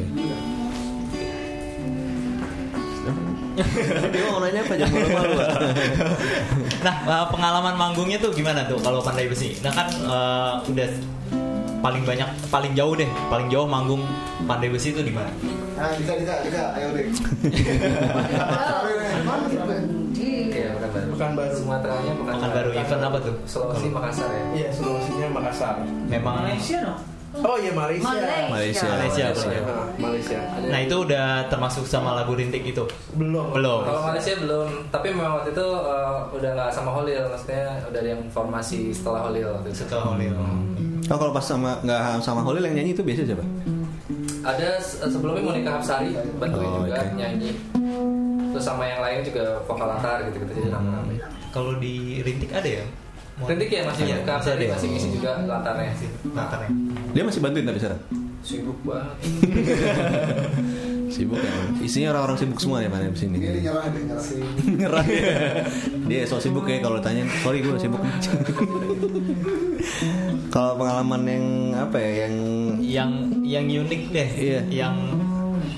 Dia 4.14 4.24
mau 4.32 4.42
nanya 4.42 4.62
apa 4.66 4.74
jangan. 4.80 4.98
Nah, 6.84 6.96
eh, 7.06 7.26
pengalaman 7.30 7.76
manggungnya 7.78 8.18
tuh 8.18 8.32
gimana 8.34 8.66
tuh 8.66 8.80
kalau 8.82 9.04
Pandai 9.04 9.28
Besi? 9.30 9.54
Nah 9.62 9.72
kan 9.76 9.88
eh, 9.92 10.54
udah 10.74 10.90
paling 11.84 12.08
banyak, 12.08 12.30
paling 12.48 12.72
jauh 12.74 12.96
deh, 12.96 13.10
paling 13.28 13.52
jauh 13.52 13.68
manggung 13.68 14.02
Pandai 14.48 14.72
Besi 14.72 14.96
itu 14.96 15.04
di 15.04 15.12
mana? 15.12 15.30
Nah 15.84 15.92
Dika 16.00 16.14
Dika 16.48 16.64
ayo 16.80 16.88
deh 16.96 17.06
Iya, 20.54 20.70
bukan 20.78 20.90
baru. 20.94 21.08
Bukan 21.18 21.32
baru. 21.34 21.56
Sumateranya 21.58 22.14
bukan 22.14 22.34
Pekan 22.38 22.52
baru 22.54 22.70
event 22.78 23.04
apa 23.04 23.18
tuh? 23.18 23.36
Sulawesi 23.50 23.88
Makassar 23.90 24.30
ya. 24.30 24.44
Iya, 24.54 24.68
Sulawesinya 24.70 25.28
Makassar. 25.34 25.76
Memang 26.08 26.46
Oh 27.42 27.58
iya 27.58 27.74
Malaysia. 27.74 28.14
Malaysia. 28.14 28.86
Malaysia, 28.94 29.26
Malaysia. 29.26 29.26
Nah, 29.66 29.90
Malaysia. 29.98 30.38
Nah 30.70 30.80
itu 30.86 30.96
udah 31.02 31.50
termasuk 31.50 31.90
sama 31.90 32.14
lagu 32.14 32.38
rintik 32.38 32.62
itu? 32.62 32.86
Belum. 33.18 33.50
Belum. 33.50 33.82
Kalau 33.90 34.06
Malaysia 34.06 34.38
belum, 34.38 34.70
tapi 34.94 35.10
memang 35.10 35.42
waktu 35.42 35.50
itu 35.50 35.66
uh, 35.66 36.30
udah 36.30 36.50
nggak 36.54 36.70
sama 36.70 36.94
Holil, 36.94 37.26
maksudnya 37.26 37.82
udah 37.90 38.00
ada 38.06 38.10
yang 38.14 38.22
formasi 38.30 38.94
setelah 38.94 39.26
Holil. 39.26 39.50
Setelah 39.74 40.14
Holil. 40.14 40.38
Oh 41.10 41.18
kalau 41.18 41.34
pas 41.34 41.42
sama 41.42 41.82
nggak 41.82 42.22
sama 42.22 42.46
Holil 42.46 42.70
yang 42.70 42.78
nyanyi 42.78 42.94
itu 42.94 43.02
biasa 43.02 43.26
siapa? 43.26 43.46
Ada 44.44 44.70
se- 44.78 45.00
sebelumnya 45.06 45.42
Monica 45.42 45.72
Hapsari 45.74 46.12
bantuin 46.36 46.68
Oh, 46.68 46.84
juga 46.84 47.00
oke. 47.00 47.16
nyanyi. 47.16 47.52
Terus 48.52 48.64
sama 48.64 48.84
yang 48.84 49.00
lain 49.00 49.24
juga 49.24 49.44
vokal 49.64 49.88
latar 49.88 50.22
gitu-gitu 50.24 50.52
jadi 50.54 50.70
rame-rame. 50.70 51.16
Kalau 51.50 51.74
di 51.76 51.96
rintik 52.20 52.52
ada 52.52 52.68
ya? 52.68 52.86
Rintik 53.36 53.66
ya 53.68 53.82
masih 53.84 54.04
Iya, 54.04 54.14
Monica 54.14 54.30
masih 54.30 54.36
Hapsari 54.36 54.64
ya? 54.64 54.72
masih 54.76 54.88
ngisi 54.90 55.08
juga 55.12 55.32
latarnya 55.42 55.94
sih. 55.96 56.10
Latarnya. 56.30 56.70
Dia 57.12 57.24
masih 57.24 57.40
bantuin 57.40 57.66
tapi 57.66 57.80
sekarang. 57.80 58.02
Sibuk 58.44 58.78
banget. 58.84 59.16
Sibuk 61.14 61.38
ya. 61.38 61.54
Isinya 61.78 62.10
orang-orang 62.18 62.38
sibuk 62.42 62.58
semua 62.58 62.82
ya 62.82 62.90
mana 62.90 63.06
di 63.06 63.20
sini. 63.22 63.38
ini 63.38 63.62
nyerah 63.62 63.86
deh 63.86 64.02
nyerah 64.02 64.26
Nyerah 64.82 65.06
ya. 65.06 65.26
Dia 66.10 66.26
so 66.26 66.42
sibuk 66.42 66.66
ya 66.66 66.82
kalau 66.82 66.98
tanya. 66.98 67.22
Sorry 67.46 67.62
gue 67.62 67.78
sibuk. 67.78 68.02
kalau 70.50 70.74
pengalaman 70.82 71.22
yang 71.30 71.46
apa 71.78 71.98
ya 72.02 72.26
yang 72.26 72.34
Yang 72.82 73.12
yang 73.46 73.66
unik 73.86 74.02
deh. 74.10 74.30
Iya. 74.34 74.60
Yang 74.74 74.96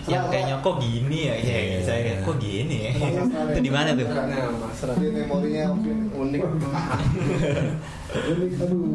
yang 0.06 0.24
kayaknya 0.30 0.56
kok 0.62 0.78
gini 0.78 1.18
ya? 1.28 1.36
Iya, 1.36 1.58
Iya. 1.66 1.78
saya 1.82 2.14
kok 2.22 2.38
gini 2.38 2.78
ya? 2.78 2.92
itu 3.50 3.60
di 3.66 3.72
mana 3.74 3.90
tuh? 3.98 4.06
Jadi 4.06 5.08
memorinya 5.10 5.74
mungkin 5.74 5.98
unik. 6.14 6.42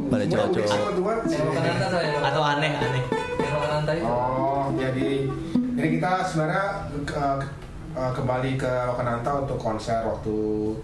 Pada 0.06 0.24
saya. 0.24 0.86
Atau 2.24 2.42
aneh 2.46 2.72
aneh. 2.78 3.04
Oh, 4.06 4.70
jadi 4.78 5.26
ini 5.80 5.96
kita 5.96 6.12
sebenarnya 6.28 6.92
uh, 7.16 7.40
uh, 7.96 8.12
kembali 8.12 8.60
ke 8.60 8.68
Lokananta 8.84 9.30
untuk 9.40 9.56
konser 9.56 10.04
waktu 10.04 10.36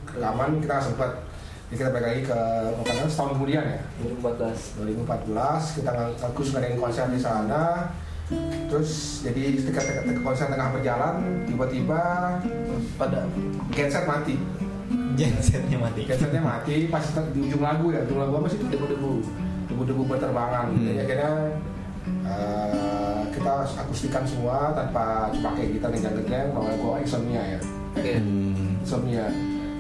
rekaman. 0.09 0.57
Kita 0.65 0.81
sempat 0.81 1.11
jadi 1.69 1.77
kita 1.85 1.91
balik 1.93 2.07
lagi 2.09 2.23
ke 2.33 2.39
Lokananta 2.81 3.09
setahun 3.13 3.31
kemudian 3.37 3.65
ya? 3.69 3.81
2014. 4.01 4.81
2014 5.05 5.77
kita 5.77 5.91
ng- 5.93 6.17
ngakus 6.17 6.49
ngadain 6.57 6.79
konser 6.81 7.05
di 7.13 7.21
sana. 7.21 7.93
Terus 8.67 9.23
jadi 9.23 9.55
ketika 9.55 9.81
ketika 10.03 10.21
konser 10.25 10.47
tengah 10.51 10.75
berjalan 10.75 11.15
tiba-tiba 11.47 12.01
pada 12.97 13.21
genset 13.71 14.05
mati. 14.09 14.35
Gensetnya 15.17 15.79
mati. 15.81 16.05
gensetnya 16.05 16.43
mati 16.45 16.93
pas 16.93 17.05
di 17.33 17.41
ujung 17.49 17.63
lagu 17.65 17.89
ya 17.89 18.05
ujung 18.05 18.21
lagu 18.21 18.33
apa 18.41 18.47
sih 18.49 18.59
itu? 18.59 18.67
Debu-debu. 18.73 19.13
Debu-debu 19.71 20.03
berterbangan 20.09 20.73
Hmm. 20.73 20.83
jadi 20.83 20.99
akhirnya 21.05 21.33
eh, 22.27 23.23
kita 23.35 23.53
akustikan 23.87 24.23
semua 24.27 24.75
tanpa 24.75 25.31
pakai 25.31 25.71
gitar 25.75 25.91
dan 25.95 26.19
geng 26.27 26.49
bahwa 26.55 26.71
gua 26.79 26.95
insomnia 27.03 27.43
ya. 27.43 27.61
Oke. 27.97 28.15
Hmm. 28.19 28.83
insomnia. 28.83 29.27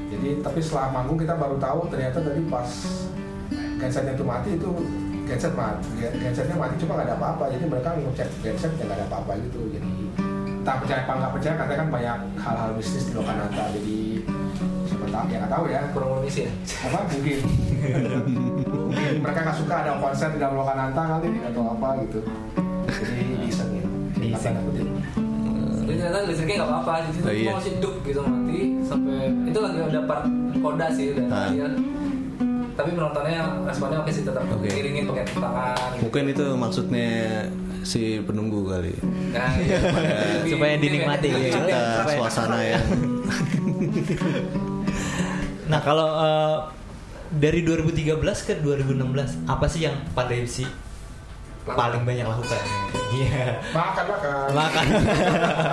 Jadi 0.07 0.39
tapi 0.39 0.59
setelah 0.63 0.95
manggung 0.95 1.19
kita 1.19 1.35
baru 1.35 1.59
tahu 1.59 1.91
ternyata 1.91 2.23
tadi 2.23 2.41
pas 2.47 2.71
gensetnya 3.77 4.15
itu 4.15 4.25
mati 4.25 4.51
itu 4.55 4.71
genset 5.27 5.53
mati 5.59 5.91
gensetnya 5.99 6.55
mati 6.55 6.75
cuma 6.79 6.93
nggak 6.99 7.07
ada 7.11 7.17
apa-apa. 7.19 7.45
Jadi 7.51 7.65
mereka 7.67 7.89
ngecek 7.99 8.29
genset 8.43 8.73
ya 8.79 8.83
nggak 8.87 8.99
ada 9.03 9.07
apa-apa 9.11 9.33
gitu. 9.43 9.61
Jadi 9.75 9.95
tak 10.67 10.83
percaya 10.83 11.01
apa 11.07 11.13
nggak 11.15 11.33
percaya 11.39 11.55
katanya 11.55 11.79
kan 11.79 11.91
banyak 11.91 12.19
hal-hal 12.43 12.71
bisnis 12.75 13.07
di 13.07 13.13
Lokananta 13.15 13.65
jadi 13.71 13.99
siapa 14.91 15.07
tahu 15.11 15.27
ya 15.31 15.37
nggak 15.43 15.53
tahu 15.53 15.65
ya. 15.71 15.81
Kurang 15.95 16.11
mengisi 16.19 16.41
ya. 16.47 16.53
apa? 16.87 16.99
Mungkin 17.11 17.39
mungkin 18.87 19.13
mereka 19.19 19.39
nggak 19.43 19.59
suka 19.59 19.75
ada 19.77 19.93
konser 19.99 20.29
di 20.31 20.39
dalam 20.39 20.55
Lokananta 20.57 21.03
kali 21.09 21.29
atau 21.43 21.63
apa 21.69 21.89
gitu 22.03 22.19
jadi. 22.87 24.33
Kata 24.33 24.59
kutip. 24.63 24.87
Jadi 25.87 25.95
ternyata 25.97 26.19
listriknya 26.25 26.57
nggak 26.57 26.71
apa-apa, 26.73 26.93
jadi 27.05 27.19
Oh, 27.23 27.31
iya. 27.33 27.51
masih 27.55 27.73
duk 27.79 27.95
gitu 28.03 28.21
mati 28.21 28.61
sampai 28.83 29.19
itu 29.45 29.59
lagi 29.59 29.79
dapat 29.89 30.19
koda 30.59 30.87
sih 30.91 31.07
dari 31.13 31.31
Ah. 31.31 31.47
dia. 31.49 31.69
Tapi 32.77 32.91
penontonnya 32.93 33.39
responnya 33.65 33.99
oke 34.01 34.11
sih 34.11 34.21
tetap 34.21 34.45
Oke. 34.45 34.67
ngiringin 34.67 35.05
pakai 35.07 35.25
tangan. 35.33 35.77
Gitu. 35.95 36.01
Mungkin 36.05 36.25
itu 36.29 36.45
maksudnya 36.55 37.09
si 37.81 38.03
penunggu 38.21 38.67
kali. 38.67 38.93
Nah, 39.33 39.51
iya. 39.63 39.79
Supaya 40.45 40.75
ini 40.75 40.83
dinikmati, 40.85 41.29
ya. 41.31 41.51
Cipta 41.51 41.81
suasana 42.11 42.59
ya. 42.61 42.79
Nah 45.67 45.81
kalau 45.83 46.09
eh, 46.17 46.57
dari 47.29 47.61
2013 47.61 48.17
ke 48.43 48.53
2016 48.59 49.47
apa 49.47 49.67
sih 49.67 49.85
yang 49.85 49.97
Pandai 50.13 50.41
Besi 50.41 50.67
paling 51.67 52.07
banyak 52.07 52.23
lakukan? 52.23 52.63
Iya. 53.07 53.59
makan 53.71 54.05
makan 54.07 54.49
Makan. 54.55 54.85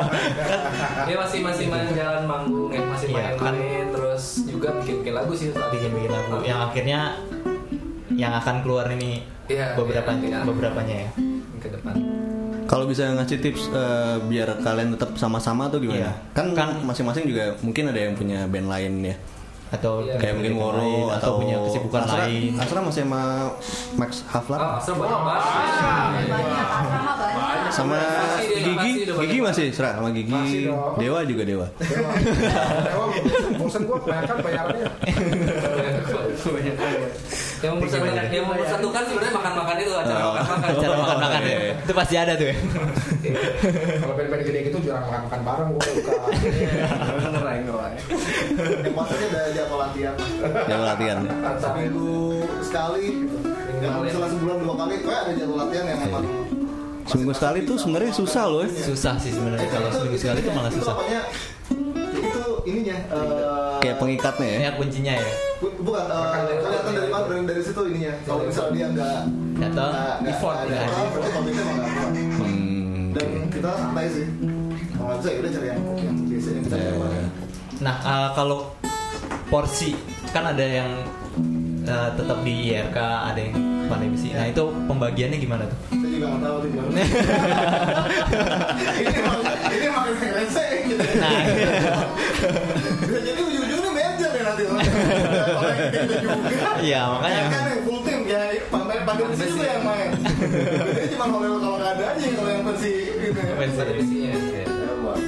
Dia 1.07 1.15
masih 1.15 1.39
masih 1.41 1.65
main 1.69 1.89
jalan 1.91 2.23
manggung 2.25 2.69
ya, 2.69 2.81
masih 2.81 3.07
Iya, 3.09 3.37
main-main 3.37 3.85
terus 3.89 4.23
juga 4.43 4.73
bikin-bikin 4.79 5.13
lagu 5.13 5.31
sih 5.33 5.49
saat 5.49 5.69
itu. 5.69 5.85
Bikin-bikin 5.85 6.09
lagu 6.09 6.41
yang 6.41 6.59
akhirnya 6.65 6.99
yang 8.09 8.33
akan 8.33 8.61
keluar 8.61 8.89
ini 8.89 9.21
Iya, 9.45 9.75
beberapa 9.75 10.09
iya, 10.15 10.29
iya. 10.33 10.39
beberapanya 10.41 10.95
ya. 10.97 11.09
ke 11.59 11.67
depan. 11.69 11.93
Kalau 12.63 12.87
bisa 12.87 13.11
ngasih 13.11 13.37
tips 13.37 13.69
eh, 13.69 14.17
biar 14.23 14.49
kalian 14.59 14.95
tetap 14.95 15.13
sama-sama 15.15 15.69
tuh 15.69 15.77
gimana? 15.77 16.09
Iya. 16.09 16.11
Kan 16.33 16.57
Kan- 16.57 16.81
masing-masing 16.81 17.27
juga 17.27 17.53
mungkin 17.61 17.91
ada 17.91 17.99
yang 17.99 18.17
punya 18.17 18.49
band 18.49 18.65
lain 18.65 18.93
ya. 19.03 19.15
Atau 19.73 20.05
Iya. 20.05 20.15
Kayak 20.21 20.33
mungkin 20.37 20.53
Woro 20.55 21.09
atau, 21.09 21.41
punya 21.41 21.57
kesibukan 21.65 22.05
Asra, 22.05 22.17
lain. 22.23 22.53
Asra 22.55 22.79
masih 22.79 23.03
sama 23.03 23.21
Max 23.97 24.11
Haflar 24.23 24.59
Oh, 24.59 24.77
Asra 24.77 24.93
banyak 24.93 25.19
banget. 25.19 25.43
banyak 26.29 26.29
banyak 26.29 27.73
sama 27.73 27.97
Pasti 27.97 28.45
dia, 28.45 28.61
Gigi, 28.61 28.91
Gigi 29.01 29.09
banyak. 29.17 29.41
masih 29.49 29.65
Sra 29.73 29.97
sama 29.97 30.13
Gigi. 30.13 30.69
Dewa 30.95 31.25
juga 31.25 31.41
Dewa. 31.41 31.65
Dewa, 31.81 32.11
kebanyakan 33.97 34.37
bayarannya 34.39 34.87
yang 37.63 37.73
mempersatukan 37.75 38.23
yang 38.27 38.45
mempersatukan 38.45 39.01
sebenarnya 39.07 39.33
makan-makan 39.33 39.75
itu 39.77 39.91
acara 39.93 40.19
Oh. 40.19 40.33
makan-makan. 40.33 40.69
Cara 40.83 40.95
makan-makan 40.97 41.41
iya, 41.41 41.47
ya. 41.49 41.59
iya. 41.61 41.73
Itu 41.83 41.93
pasti 41.93 42.15
ada 42.15 42.33
tuh 42.33 42.45
ya. 42.45 42.55
kalau 44.01 44.13
band-band 44.13 44.41
gede 44.43 44.59
gitu 44.65 44.77
jarang 44.81 45.03
makan 45.03 45.21
makan 45.23 45.39
bareng 45.41 45.67
gue 45.71 45.81
suka 45.93 46.13
Ngerai 47.25 47.57
ngerai. 47.63 47.93
Yang 48.83 48.93
maksudnya 48.93 49.27
ada 49.29 49.41
jadwal 49.49 49.79
latihan. 49.81 50.15
Jadwal 50.61 50.87
latihan. 50.89 51.17
Seminggu 51.57 52.11
sekali. 52.61 53.07
Ya 53.73 53.87
kalau 53.89 54.03
misalnya 54.05 54.29
sebulan 54.29 54.57
dua 54.59 54.73
kali, 54.77 54.93
kayak 55.01 55.19
ada 55.21 55.31
jadwal 55.33 55.57
latihan 55.59 55.85
yang 55.87 55.99
emang 56.03 56.23
Seminggu 57.03 57.33
sekali 57.33 57.59
tuh 57.63 57.75
sebenarnya 57.75 58.11
susah 58.11 58.43
loh. 58.45 58.61
ya. 58.61 58.71
Susah 58.81 59.15
sih 59.17 59.31
sebenarnya 59.31 59.67
kalau 59.67 59.89
seminggu 59.89 60.17
sekali 60.17 60.39
itu 60.39 60.51
malah 60.51 60.71
susah. 60.71 60.95
Itu 62.13 62.43
ininya. 62.63 62.97
eh, 63.09 63.75
Kayak 63.81 63.97
pengikatnya 63.99 64.47
ya. 64.47 64.59
Ya 64.61 64.71
kuncinya 64.73 65.13
ya. 65.13 65.27
bu- 65.59 65.75
Bukan, 65.81 66.03
eh, 66.07 66.57
kelihatan 66.57 66.93
dari 67.33 67.41
mana 67.41 67.49
dari, 67.49 67.61
situ 67.65 67.81
ininya. 67.83 68.13
Kalau 68.23 68.41
misalnya 68.45 68.71
dia 68.71 68.87
nggak 68.87 69.17
Datang, 69.55 69.89
nggak- 69.89 70.17
nggak 70.21 70.31
effort 70.31 70.55
ada 70.55 70.69
nggak 70.69 70.85
nggak 71.73 71.89
kuat. 71.89 72.13
Hmm. 72.35 73.01
Dan 73.11 73.27
kita 73.49 73.69
santai 73.73 74.05
sih. 74.07 74.25
Kalau 74.93 75.05
nggak 75.07 75.17
bisa 75.17 75.29
ya 75.29 75.37
udah 75.39 75.51
cari 75.51 75.67
yang 75.67 75.81
yang 75.97 76.15
biasanya 76.23 76.61
kita 76.61 76.75
Ya, 76.75 76.85
coba. 76.91 77.05
ya. 77.09 77.25
Nah, 77.81 77.95
eh, 77.99 78.29
kalau 78.33 78.59
porsi 79.47 79.89
kan 80.29 80.43
ada 80.47 80.61
yang 80.63 80.89
eh, 81.83 82.09
tetap 82.13 82.37
di 82.39 82.53
IRK, 82.69 82.97
ada 82.97 83.39
yang 83.39 83.53
pandai 83.83 84.07
besi. 84.07 84.29
Nah, 84.31 84.45
itu 84.45 84.63
pembagiannya 84.87 85.37
gimana 85.37 85.63
tuh? 85.65 85.77
Saya 85.91 86.09
juga 86.09 86.25
nggak 86.29 86.41
tahu 86.41 86.57
gimana. 86.63 86.89
ini 88.95 89.13
emang 89.13 89.37
ini 89.67 89.85
yang 89.85 90.05
rese 90.31 90.65
gitu. 90.85 91.03
Nah, 91.19 91.31
Bisa 93.03 93.19
jadi 93.19 93.41
ya 93.43 93.62
nanti. 94.53 94.63
Orang 95.57 95.77
kita 95.89 96.15
juga. 96.21 96.35
Iya, 96.79 97.01
makanya. 97.09 97.41
Ya 97.41 97.49
kan 97.49 97.63
yang 97.65 97.81
full 97.83 97.99
tim 98.05 98.19
ya 98.23 98.41
pandai 98.69 99.25
besi 99.29 99.45
itu 99.49 99.63
yang 99.63 99.83
main. 99.83 100.09
Jadi 100.17 101.07
cuma 101.13 101.25
kalau 101.29 101.57
kalau 101.59 101.77
nggak 101.77 101.91
ada 101.97 102.03
aja 102.13 102.25
kalau 102.33 102.49
yang 102.49 102.63
versi 102.65 102.91
gitu. 103.19 103.39
ya. 103.39 103.53
Versi. 103.57 103.77
Pada 103.77 103.91
visinya. 103.93 104.31
Ya, 104.33 104.65
Bang. 105.03 105.19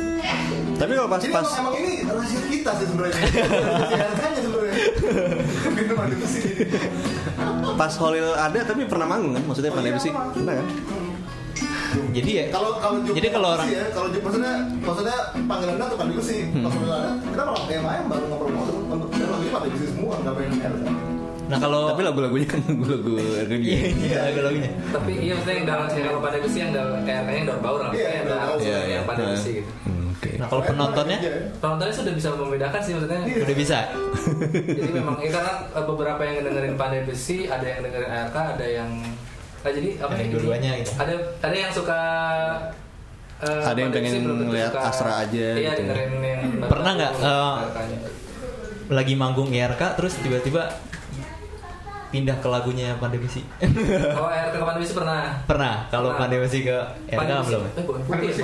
Tapi 0.76 0.92
kalau 0.92 1.10
pas 1.10 1.20
Jadi 1.24 1.32
pas 1.32 1.48
emang, 1.48 1.56
emang 1.62 1.76
ini 1.80 1.94
rahasia 2.04 2.40
kita 2.52 2.72
sih 2.76 2.86
sebenarnya. 2.90 3.16
Harganya 3.96 4.42
sebenarnya. 4.44 4.76
Gitu 5.76 5.94
pandai 5.96 6.18
besi. 6.20 6.40
pas 7.76 7.94
Holil 8.00 8.28
ada 8.36 8.60
tapi 8.64 8.82
pernah 8.88 9.08
manggung 9.08 9.34
kan? 9.36 9.44
Maksudnya 9.46 9.72
pandai 9.72 9.92
besi. 9.96 10.10
Pernah 10.12 10.56
kan? 10.60 10.68
jadi 12.12 12.32
ya 12.32 12.46
Kalau 12.52 12.76
kalau 12.84 13.00
Jadi 13.08 13.28
kalau 13.32 13.56
orang- 13.56 13.72
ya, 13.72 13.88
kalau 13.96 14.12
maksudnya 14.12 14.54
maksudnya 14.84 15.18
panggilannya 15.48 15.86
tuh 15.88 15.98
pandai 16.00 16.16
besi. 16.20 16.38
Pas 16.60 16.74
udah 16.76 16.98
ada, 17.00 17.10
kita 17.24 17.44
malah 17.48 17.64
yang 17.72 17.86
lain 17.88 18.04
baru 18.12 18.26
ngobrol-ngobrol 18.28 18.80
untuk 18.96 19.12
semua, 19.86 20.14
nggak 20.20 20.34
pengen. 20.34 20.74
Nah, 21.46 21.62
kalau 21.62 21.94
Tapi 21.94 22.02
lagu-lagunya 22.02 22.48
kan 22.50 22.58
lagu-lagu 22.66 23.22
Iya, 23.46 23.86
iya, 23.94 24.18
lagu-lagunya. 24.34 24.72
Tapi 24.90 25.12
iya 25.22 25.34
maksudnya 25.38 25.56
yang 25.56 25.68
dalam 25.70 25.86
kalau 25.86 26.18
pada 26.20 26.38
besi 26.42 26.58
yang 26.58 26.72
dalam 26.74 27.06
kayak 27.06 27.22
yang 27.30 27.46
daun 27.46 27.62
bau 27.62 27.78
lah. 27.78 27.90
Iya, 27.94 28.10
Yang. 28.10 28.26
Iya, 28.26 28.58
iya. 28.58 28.78
yang 28.90 29.06
pada 29.06 29.24
besi 29.30 29.52
gitu. 29.62 29.72
Hmm, 29.86 30.06
Oke. 30.10 30.30
Nah, 30.42 30.48
kalau 30.50 30.62
penontonnya 30.66 31.18
Penontonnya 31.62 31.94
sudah 31.94 32.14
bisa 32.18 32.28
membedakan 32.34 32.80
sih 32.82 32.92
maksudnya. 32.98 33.20
udah 33.46 33.56
bisa. 33.56 33.78
Jadi 34.66 34.90
memang 34.90 35.16
ya, 35.22 35.30
karena 35.30 35.54
eh, 35.70 35.86
beberapa 35.86 36.22
yang 36.26 36.36
dengerin 36.42 36.76
pandai 36.76 37.02
besi, 37.06 37.46
ada 37.46 37.62
yang 37.64 37.80
dengerin 37.86 38.10
ARK, 38.10 38.36
ada 38.58 38.66
yang 38.66 38.90
nah, 39.62 39.70
jadi 39.70 39.90
apa 39.98 40.10
Ada 40.10 40.18
yang 40.18 40.26
ya, 40.26 40.34
dua-duanya 40.34 40.72
gitu. 40.82 40.92
Ada 40.98 41.14
ada 41.42 41.56
yang 41.56 41.72
suka 41.72 42.00
eh, 43.38 43.62
Ada 43.62 43.78
yang 43.78 43.92
pengen 43.94 44.14
suka- 44.18 44.82
Asra 44.82 45.14
aja 45.22 45.48
Iya, 45.54 45.72
gitu. 45.72 45.82
dengerin 45.86 46.12
yang 46.18 46.42
Pernah 46.66 46.92
nggak, 46.98 47.12
eh. 47.14 48.25
Lagi 48.86 49.18
manggung 49.18 49.50
IRK 49.50 49.98
terus 49.98 50.14
tiba-tiba 50.22 50.70
pindah 52.14 52.38
ke 52.40 52.48
lagunya 52.48 52.94
Pandai 52.98 53.20
Besi. 53.22 53.42
Oh, 54.20 54.28
ARK 54.30 54.54
ke 54.54 54.66
Pandai 54.66 54.82
Besi 54.82 54.94
pernah. 54.94 55.22
Pernah. 55.46 55.74
Kalau 55.90 56.10
Besi 56.18 56.60
ke 56.64 56.78
Pandai 57.10 57.36
Besi- 57.40 57.48
belum? 57.50 57.64
Eh, 57.66 57.84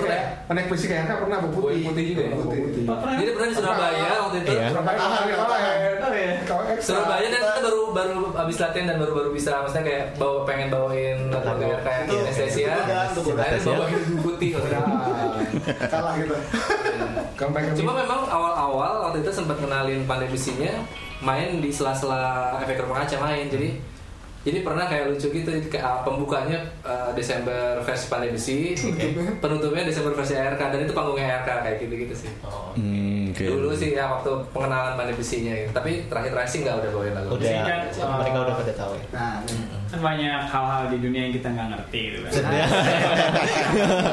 kayak 0.02 0.26
pandai 0.48 0.64
besi 0.68 0.86
kayak 0.92 1.04
kan 1.08 1.18
pernah 1.24 1.38
bu 1.40 1.48
Putih, 1.52 1.64
putih 1.64 1.84
putih 1.88 2.04
juga 2.12 2.24
ya? 2.24 2.36
putih 2.36 2.84
Jadi 3.22 3.32
pernah 3.32 3.48
di 3.48 3.56
Surabaya 3.56 4.08
waktu 4.28 4.38
itu. 4.44 4.52
Iya. 4.52 4.68
Surabaya 4.72 5.72
ekstra 6.72 6.94
Surabaya 6.98 7.28
dan 7.30 7.42
kita 7.42 7.62
baru 7.62 7.82
baru 7.94 8.16
abis 8.36 8.58
latihan 8.60 8.86
dan 8.90 8.98
baru 9.00 9.14
baru 9.16 9.30
bisa 9.32 9.52
maksudnya 9.62 9.84
kayak 9.86 10.06
bawa 10.18 10.38
pengen 10.44 10.68
bawain 10.72 11.18
lagu 11.30 11.60
kayak 11.60 12.02
Itu- 12.08 12.20
Anastasia, 12.22 12.68
kan, 12.68 12.84
kan. 12.84 13.08
akhirnya 13.14 13.38
Anastasia. 13.38 13.76
bawain 13.78 14.02
putih. 14.24 14.50
Kalah 15.94 16.14
gitu. 16.18 16.36
Ke 17.38 17.44
Cuma 17.78 17.92
memang 17.96 18.20
awal-awal 18.28 18.92
waktu 19.10 19.18
itu 19.24 19.32
sempat 19.32 19.58
kenalin 19.60 20.04
pandai 20.06 20.30
besinya 20.30 20.72
main 21.22 21.62
di 21.62 21.70
sela-sela 21.70 22.58
efek 22.66 22.82
rumah 22.82 23.06
kaca 23.06 23.18
main 23.22 23.48
jadi 23.48 23.78
Jadi 24.42 24.66
pernah 24.66 24.90
kayak 24.90 25.14
lucu 25.14 25.30
gitu, 25.30 25.54
kayak, 25.70 25.86
uh, 25.86 26.02
pembukanya 26.02 26.58
uh, 26.82 27.14
Desember 27.14 27.78
versi 27.86 28.10
Pandai 28.10 28.34
Besi, 28.34 28.74
penutupnya 29.38 29.86
Desember 29.86 30.18
versi 30.18 30.34
ARK 30.34 30.58
dan 30.58 30.82
itu 30.82 30.98
panggungnya 30.98 31.46
ARK 31.46 31.62
kayak 31.62 31.78
gitu-gitu 31.78 32.26
sih. 32.26 32.32
Hmm, 32.74 33.30
oke. 33.30 33.38
Dulu 33.38 33.70
sih 33.78 33.94
ya 33.94 34.10
waktu 34.10 34.34
pengenalan 34.50 34.98
Pandai 34.98 35.14
Besinya 35.14 35.54
gitu. 35.54 35.70
Tapi 35.78 36.10
terakhir-terakhir 36.10 36.50
sih 36.50 36.60
nggak 36.66 36.74
udah 36.74 36.90
bawain 36.90 37.14
lagu. 37.14 37.38
Udah, 37.38 37.54
kan, 37.54 37.80
uh, 37.86 38.18
mereka 38.18 38.38
udah 38.42 38.56
pada 38.58 38.74
tahu 38.74 38.92
ya. 38.98 39.06
Nah, 39.14 39.34
kan 39.94 40.00
banyak 40.02 40.42
hal-hal 40.50 40.82
di 40.90 40.98
dunia 40.98 41.22
yang 41.30 41.34
kita 41.38 41.48
nggak 41.54 41.68
ngerti 41.78 42.00
gitu 42.02 42.18
kan. 42.26 42.32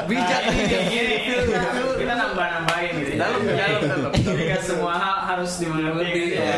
Bijak 0.05 0.41
Nah, 0.45 0.53
nih. 0.53 0.61
ini, 0.61 0.85
ini, 0.93 1.15
kita, 1.25 1.41
gitu. 1.57 2.05
Dalam, 3.19 3.39
dalam, 3.43 3.79
dalam. 3.83 4.11
Jadi 4.25 4.43
nggak 4.47 4.63
semua 4.63 4.93
hal 4.95 5.17
harus 5.27 5.51
dimengerti. 5.59 6.07
Gitu. 6.09 6.39
ya. 6.39 6.53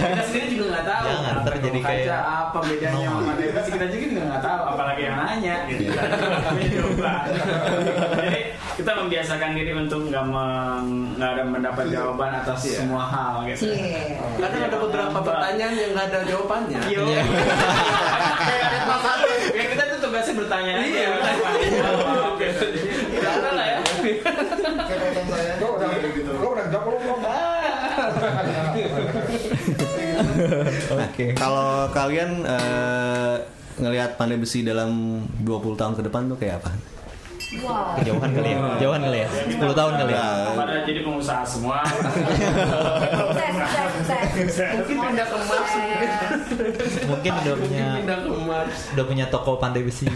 Kita 0.00 0.22
sendiri 0.24 0.46
juga 0.50 0.64
nggak 0.72 0.86
tahu. 0.88 1.04
Jangan, 1.06 1.20
apa 1.26 1.40
ntar 1.44 1.52
yang 1.52 1.64
jadi 1.66 1.80
kaca, 1.80 1.92
kayak 1.92 2.22
apa 2.24 2.58
bedanya 2.64 3.06
sama 3.06 3.32
depresi 3.36 3.70
kita 3.70 3.86
juga 3.86 4.20
nggak 4.24 4.42
tahu. 4.42 4.60
Apalagi 4.66 5.02
yang 5.02 5.16
nanya 5.16 5.56
gitu. 5.68 5.82
Jadi 8.16 8.40
kita 8.76 8.92
membiasakan 8.92 9.50
diri 9.52 9.72
untuk 9.72 10.00
nggak 10.06 10.24
meng- 10.24 11.08
nggak 11.16 11.30
ada 11.32 11.42
mendapat 11.44 11.84
jawaban 11.88 12.30
atas 12.34 12.58
semua 12.64 13.04
hal 13.04 13.44
gitu. 13.48 13.72
Kadang 14.36 14.62
ada 14.66 14.76
beberapa 14.76 15.18
pertanyaan 15.20 15.74
yang 15.74 15.90
nggak 15.92 16.06
ada 16.08 16.20
jawabannya. 16.24 16.80
Yo. 16.88 17.04
Kayak 17.04 18.64
ada 18.64 18.78
kelas 18.84 19.02
satu. 19.02 19.28
Ya 19.52 19.64
kita 19.68 19.82
tuh 19.86 19.98
tugasnya 20.02 20.34
bertanya 20.34 20.72
aja. 20.76 20.86
Iya. 20.86 21.08
Bertanya 23.16 23.50
lah 23.52 23.66
ya. 24.06 24.14
kayak 24.86 25.00
konten 25.02 25.24
saya 25.26 25.52
Lo 25.58 25.68
udah, 25.74 25.88
kayak 25.90 26.12
gitu. 26.14 26.30
lo 26.30 26.48
udah 26.54 26.66
jawab 26.70 26.86
lo 26.86 26.96
belum? 26.96 27.20
Oke. 31.06 31.26
Kalau 31.34 31.90
kalian 31.90 32.30
eh, 32.44 33.34
ngelihat 33.76 34.16
pandai 34.16 34.38
besi 34.38 34.62
dalam 34.62 35.20
20 35.42 35.76
tahun 35.76 35.94
ke 35.96 36.02
depan 36.08 36.22
tuh 36.28 36.38
kayak 36.38 36.62
apa? 36.62 36.70
Wow. 37.46 37.94
Kejauhan 38.02 38.34
kali 38.34 38.48
ya, 38.50 38.58
kejauhan 38.74 39.00
kali 39.06 39.18
ya. 39.22 39.28
10 39.30 39.70
tahun 39.70 39.92
kali 40.02 40.12
ya. 40.18 40.50
Pada 40.50 40.82
jadi 40.82 41.00
pengusaha 41.06 41.46
semua. 41.46 41.78
Mungkin 44.74 44.96
pindah 44.98 45.26
ke 45.30 45.36
Mars. 45.46 45.72
Mungkin 47.06 47.32
udah 47.46 47.54
punya 47.54 47.86
udah 48.98 49.04
punya 49.06 49.30
toko 49.30 49.62
pandai 49.62 49.86
besi. 49.86 50.10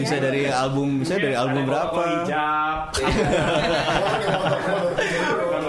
Bisa, 0.00 0.16
dari 0.16 0.48
album, 0.48 1.04
bisa 1.04 1.20
dari 1.20 1.36
album 1.36 1.68
berapa? 1.68 2.00
hijab. 2.24 2.88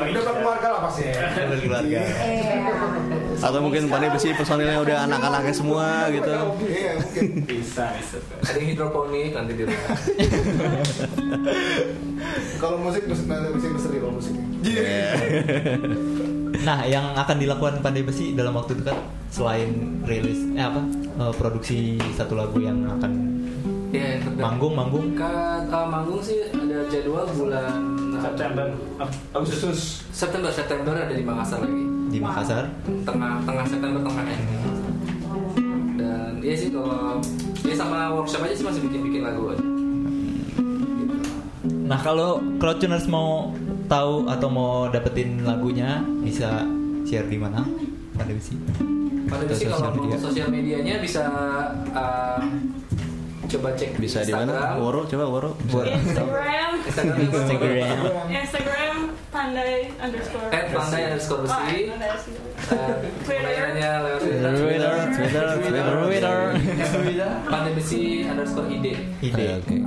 Udah 0.09 0.25
berkeluarga 0.25 0.67
lah 0.73 0.81
pasti. 0.89 1.05
Berkeluarga. 1.37 2.01
Iya. 2.01 3.08
Atau 3.39 3.59
mungkin 3.59 3.87
pandai 3.87 4.09
besi 4.09 4.31
personilnya 4.31 4.77
udah 4.79 5.07
anak-anaknya 5.07 5.53
semua 5.53 6.11
gitu. 6.11 6.33
Iya, 6.65 6.91
mungkin. 6.99 7.25
Bisa, 7.43 7.85
bisa. 7.95 8.17
Ada 8.43 8.57
yang 8.57 8.69
hidroponik 8.69 9.31
nanti 9.31 9.53
di 9.55 9.63
rumah. 9.63 9.89
Kalau 12.59 12.77
musik, 12.77 13.07
musik 13.07 13.25
nanti 13.25 13.47
musik 13.49 13.71
besar 13.73 13.89
kalau 13.93 14.13
musik. 14.13 14.33
Iya. 14.61 15.07
Nah, 16.59 16.83
yang 16.83 17.15
akan 17.15 17.39
dilakukan 17.39 17.79
pandai 17.79 18.03
besi 18.03 18.35
dalam 18.35 18.51
waktu 18.51 18.75
dekat 18.75 18.97
selain 19.31 20.03
rilis 20.03 20.43
eh 20.51 20.59
apa? 20.59 20.83
eh, 21.15 21.33
produksi 21.39 21.95
satu 22.13 22.35
lagu 22.35 22.59
yang 22.59 22.83
akan 22.83 23.11
Iya, 23.89 24.19
yang 24.19 24.21
terdekat. 24.21 24.43
manggung 24.43 24.73
manggung 24.75 25.05
Kat, 25.15 25.63
uh, 25.65 25.87
manggung 25.87 26.19
sih 26.19 26.51
ada 26.51 26.83
jadwal 26.85 27.25
bulan 27.31 27.79
September, 28.19 28.65
Agustus. 29.31 30.03
September 30.11 30.51
September 30.51 30.93
ada 30.93 31.09
di 31.09 31.23
Makassar 31.23 31.63
lagi. 31.63 31.88
Di 32.09 32.17
Makassar. 32.17 32.65
Tengah 33.05 33.45
tengah 33.45 33.65
September 33.69 34.01
tengahnya. 34.01 34.37
Dan 35.95 36.31
iya 36.41 36.55
sih 36.57 36.69
kalau 36.73 37.21
dia 37.61 37.75
sama 37.77 38.11
workshop 38.17 38.43
aja 38.49 38.55
sih 38.57 38.65
masih 38.65 38.81
bikin 38.89 38.99
bikin 39.05 39.21
lagu 39.23 39.53
aja. 39.53 39.61
Gitu. 39.61 41.15
Nah, 41.85 41.99
kalau 42.01 42.41
crowdtuners 42.57 43.05
mau 43.05 43.53
tahu 43.89 44.29
atau 44.29 44.49
mau 44.49 44.89
dapetin 44.89 45.45
lagunya 45.45 46.01
bisa 46.21 46.65
share 47.05 47.29
di 47.29 47.37
mana? 47.37 47.65
Pandai 48.17 48.35
besi. 48.37 48.53
Pada 49.29 49.53
sih 49.53 49.69
kalau 49.69 49.93
media. 49.93 50.17
sosial 50.17 50.49
medianya 50.49 50.97
bisa 50.97 51.23
uh, 51.93 52.41
coba 53.49 53.69
cek 53.73 53.89
Bisa 53.97 54.21
di 54.21 54.31
mana? 54.31 54.77
Woro, 54.77 55.09
coba 55.09 55.25
Woro. 55.25 55.49
Instagram 55.65 56.69
Instagram 56.85 57.17
Instagram. 57.33 57.97
Instagram 58.29 58.95
pandai 59.29 59.89
underscore 60.01 60.49
At 60.53 60.65
pandai 60.73 61.01
underscore 61.09 61.41
besi. 61.45 61.53
Oh, 61.53 61.89
pandai 61.93 62.09
besi. 62.13 62.31
Twitter. 62.33 62.97
pembayarannya 63.25 63.91
lewat 64.05 64.19
Twitter. 64.21 64.51
Twitter, 64.53 64.95
Twitter, 65.13 65.45
Twitter, 65.57 66.37
Twitter. 67.01 67.29
Pandai 67.45 67.71
besi 67.73 68.01
underscore 68.25 68.67
ide. 68.69 68.93
Ide. 69.21 69.47
Oke. 69.61 69.77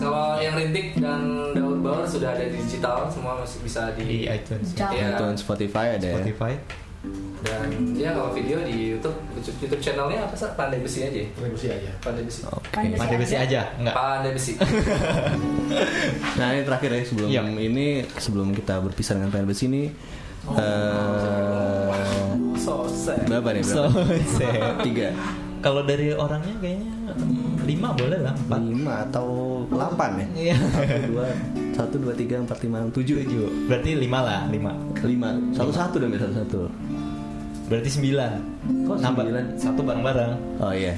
Kalau 0.00 0.40
yang 0.40 0.56
rintik 0.56 0.96
dan 0.96 1.52
daur 1.52 1.76
baur 1.76 2.08
sudah 2.08 2.32
ada 2.32 2.48
di 2.48 2.56
digital, 2.56 3.04
semua 3.12 3.36
masih 3.36 3.60
bisa 3.60 3.92
Di 3.92 4.04
di 4.04 4.18
iTunes, 4.24 4.72
Jauh. 4.72 4.96
Iya. 4.96 5.20
Itu 5.20 5.24
Spotify 5.44 6.00
ada 6.00 6.08
ya. 6.08 6.16
Spotify. 6.16 6.52
Dan 7.40 7.66
ya 7.92 8.12
kalau 8.12 8.30
video 8.30 8.60
di 8.60 8.92
YouTube 8.92 9.16
YouTube, 9.32 9.56
YouTube 9.60 9.80
channelnya 9.80 10.24
apa 10.24 10.34
sih? 10.34 10.48
Pandai 10.52 10.78
besi 10.78 11.00
aja. 11.02 11.20
Televisi 11.32 11.66
aja. 11.68 11.90
Pandai 11.98 12.22
besi. 12.22 12.40
Oke. 12.44 12.68
Pandai 12.92 13.16
besi 13.16 13.34
aja, 13.34 13.60
enggak? 13.76 13.94
Pandai 13.94 14.30
besi. 14.32 14.52
Nah 16.32 16.46
ini 16.50 16.62
terakhir 16.64 16.90
ya 16.90 17.00
sebelum 17.04 17.28
Iya. 17.28 17.40
ini 17.46 17.86
sebelum 18.16 18.50
kita 18.50 18.82
berpisah 18.82 19.14
dengan 19.14 19.30
pandai 19.30 19.48
besi 19.48 19.64
ini. 19.66 19.84
eh 20.50 21.90
so 22.56 22.88
sad. 22.88 23.28
berapa 23.28 23.52
nih? 23.52 23.62
So 23.62 23.86
Berapa? 23.86 24.16
sad. 24.26 24.74
Tiga, 24.86 25.08
Kalau 25.60 25.84
dari 25.84 26.10
orangnya 26.10 26.56
kayaknya 26.58 26.92
lima 27.62 27.92
boleh 27.92 28.18
lah, 28.18 28.32
empat. 28.34 28.60
lima 28.64 28.94
atau 29.06 29.26
delapan 29.68 30.10
ya? 30.16 30.26
Iya. 30.34 30.56
Satu 30.56 31.00
dua, 31.06 31.26
satu 31.70 31.96
dua 32.00 32.12
tiga 32.16 32.34
empat 32.40 32.58
lima 32.64 32.76
enam 32.80 32.90
tujuh. 32.90 33.20
Tujuh. 33.20 33.44
Berarti 33.68 33.90
lima 33.94 34.18
lah, 34.20 34.40
lima. 34.48 34.72
Lima, 35.04 35.36
satu 35.52 35.68
satu 35.70 35.96
dong 35.96 36.16
satu 36.16 36.34
satu. 36.34 36.60
Berarti 37.70 37.86
sembilan. 37.88 38.32
Kok 38.84 38.96
Nambah 38.98 39.22
sembilan? 39.22 39.44
satu 39.54 39.80
bareng-bareng. 39.80 40.32
Oh 40.58 40.72
iya. 40.74 40.92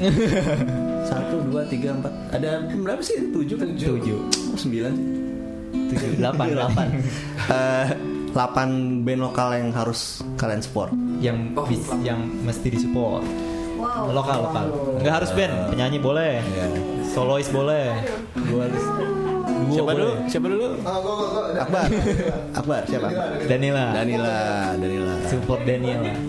Satu 1.13 1.45
dua 1.45 1.67
tiga 1.67 1.93
empat. 1.93 2.09
Ada 2.33 2.65
berapa 2.73 2.99
sih? 2.99 3.29
Tujuh 3.29 3.57
kan? 3.57 3.69
Tujuh. 3.77 4.19
Oh, 4.25 4.57
sembilan 4.57 4.91
sih. 4.91 5.07
Tujuh, 5.93 6.09
delapan, 6.19 6.47
delapan. 6.51 6.87
Eh, 7.53 7.87
Delapan 8.33 8.69
band 9.05 9.21
lokal 9.21 9.49
yang 9.53 9.69
harus 9.71 10.25
kalian 10.35 10.65
support. 10.65 10.89
yang 11.21 11.53
Oh, 11.53 11.69
bis- 11.69 11.85
yang 12.01 12.25
mesti 12.41 12.73
disupport. 12.73 13.21
Wow. 13.77 14.09
Lokal, 14.09 14.39
lokal. 14.43 14.65
Enggak 14.97 15.15
harus 15.21 15.31
band, 15.37 15.53
penyanyi 15.69 16.01
boleh. 16.01 16.41
Iya. 16.41 16.67
Solois 17.05 17.45
boleh. 17.47 17.93
Dua 18.49 18.65
Siapa 19.73 19.93
dulu? 19.93 20.11
Siapa 20.29 20.47
dulu? 20.49 20.67
Gua, 20.79 20.97
gua, 21.01 21.15
gua. 21.17 21.43
Akbar. 21.65 21.89
Akbar 22.61 22.83
siapa? 22.85 23.09
Danila. 23.49 23.85
Danila, 23.93 24.37
Danila. 24.77 25.15
Support 25.27 25.61
Daniel. 25.65 26.01
Danila. 26.03 26.23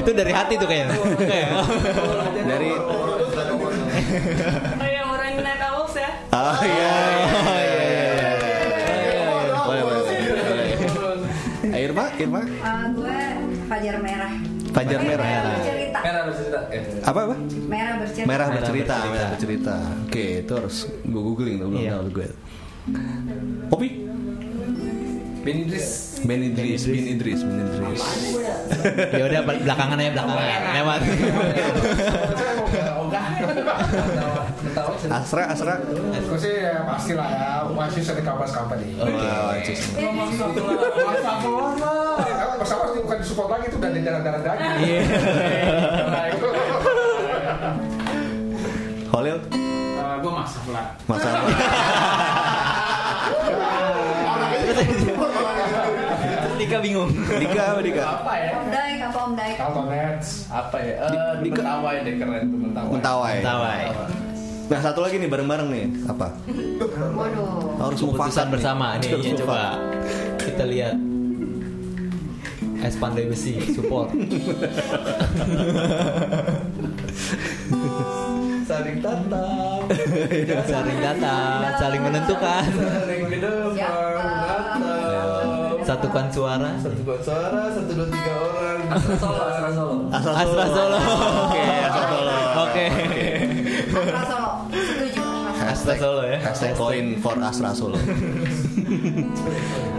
Itu 0.00 0.10
dari 0.10 0.32
hati 0.32 0.54
tuh 0.56 0.68
kayaknya. 0.68 0.96
Kayak. 1.20 1.48
Dari 2.44 2.70
Oh 4.74 4.86
yang 4.86 5.08
orang 5.08 5.32
Night 5.40 5.62
Owls 5.64 5.94
ya 5.96 6.10
Oh 6.30 6.58
iya. 6.62 6.94
iya, 7.24 7.54
iya, 7.54 7.84
iya. 7.90 9.54
Boleh, 9.64 9.82
boleh. 9.82 10.02
Eh, 11.64 11.80
Irma, 11.82 12.04
Irma, 12.14 12.40
Ah, 12.62 12.86
gue 12.92 13.18
Fajar 13.66 13.96
Merah. 13.98 14.53
Fajar 14.74 15.00
Merah. 15.00 15.54
bercerita. 15.54 15.98
Merah 16.02 16.22
bercerita. 16.26 16.58
Eh. 16.68 16.82
apa 17.00 17.20
apa? 17.22 17.34
Merah 17.64 17.94
bercerita. 17.96 18.26
Merah 18.26 18.26
Merah 18.26 18.48
bercerita, 18.50 18.94
bercerita. 18.94 19.14
merah 19.14 19.28
bercerita. 19.30 19.74
Oke, 20.04 20.24
itu 20.42 20.52
harus 20.52 20.76
gue 21.00 21.22
googling 21.22 21.56
tuh 21.56 21.66
belum 21.70 21.80
Iya. 21.80 21.92
tahu 21.94 22.06
gue. 22.10 22.28
Popi, 23.70 23.88
Ben 25.44 25.56
Idris. 25.60 25.88
Ben 26.24 26.40
Idris, 26.42 26.82
Ben 26.84 27.06
Idris, 27.06 27.40
Ben 27.40 27.58
Idris. 27.62 28.02
Ya 29.12 29.24
udah 29.24 29.40
belakangan 29.44 29.96
aja 29.96 30.10
belakangan. 30.10 30.46
Lewat. 30.74 31.00
Asra, 35.06 35.42
Asra. 35.46 35.74
Gue 35.78 36.36
sih 36.36 36.54
ya 36.58 36.82
pasti 36.84 37.12
lah 37.12 37.28
ya, 37.28 37.48
masih 37.66 38.02
ada 38.04 38.22
kabar 38.22 38.46
company. 38.46 38.96
Wah, 38.96 39.54
cis. 39.60 39.80
Masa 39.94 40.44
keluar 41.38 41.74
lah. 41.76 42.18
Masa 42.56 42.74
pasti 42.76 42.98
bukan 42.98 43.16
disupport 43.18 43.48
lagi 43.52 43.66
itu 43.68 43.76
udah 43.76 43.90
di 43.90 44.00
darah-darah 44.00 44.40
daging. 44.40 44.72
Iya. 44.80 45.00
Nah. 46.04 46.26
Holil, 49.10 49.38
Uh, 49.94 50.20
gue 50.20 50.28
masak 50.28 50.64
lah. 50.68 50.86
Mas 51.06 51.22
apa? 51.22 51.48
Terus 56.34 56.56
Dika 56.60 56.78
bingung. 56.80 57.10
Dika 57.14 57.62
apa 57.70 57.80
Dika? 57.80 58.02
apa 58.20 58.32
ya 58.36 58.50
Om 58.54 58.68
Daik, 58.68 58.98
apa 59.02 59.18
Om 59.20 59.32
Daik? 59.34 59.54
Carlton 59.56 59.86
Nets. 59.86 60.28
apa 60.46 60.76
ya 60.78 60.94
Di- 61.04 61.16
eh 61.16 61.32
di- 61.40 61.50
mentawai 61.52 61.96
deh 62.00 62.14
keren 62.16 62.42
tuh 62.46 62.58
mentawai 62.58 62.90
Mentawai. 62.90 63.34
Mentawai. 63.38 63.80
Nah 64.64 64.80
satu 64.80 65.04
lagi 65.04 65.20
nih 65.20 65.28
bareng-bareng 65.28 65.68
nih 65.68 65.86
apa? 66.08 66.28
Waduh. 67.12 67.76
Harus 67.84 67.98
Keputusan 68.00 68.46
nih. 68.48 68.52
bersama 68.56 68.86
nih, 68.96 69.10
ya, 69.12 69.34
coba 69.44 69.60
kita 70.40 70.64
lihat. 70.64 70.96
es 72.84 73.00
pandai 73.00 73.24
besi 73.24 73.56
support 73.72 74.12
Saling 78.68 79.00
tatap. 79.00 79.88
saling 80.68 80.98
datang 81.00 81.60
saling 81.80 82.02
menentukan 82.04 82.64
Saling 82.76 83.24
satukan 85.84 86.26
suara 86.32 86.72
Satu 86.80 87.00
buat 87.04 87.20
suara, 87.20 87.62
satu 87.72 87.92
dua 87.92 88.08
tiga 88.08 88.32
orang. 88.32 88.78
Astra 88.88 89.16
Solo, 89.20 89.42
Astra 89.44 89.70
Solo. 89.76 89.96
Asal 90.08 90.32
Solo 90.72 90.98
Oke, 91.44 91.64
Asal 91.84 92.04
Solo. 92.08 92.36
Oke. 92.64 92.84
Astra 93.92 94.22
Solo. 94.24 94.43
Astra 95.84 96.00
Solo 96.00 96.22
ya. 96.24 96.38
Hashtag 96.40 96.72
koin 96.80 97.06
for 97.20 97.36
Astra 97.44 97.70
Solo. 97.76 98.00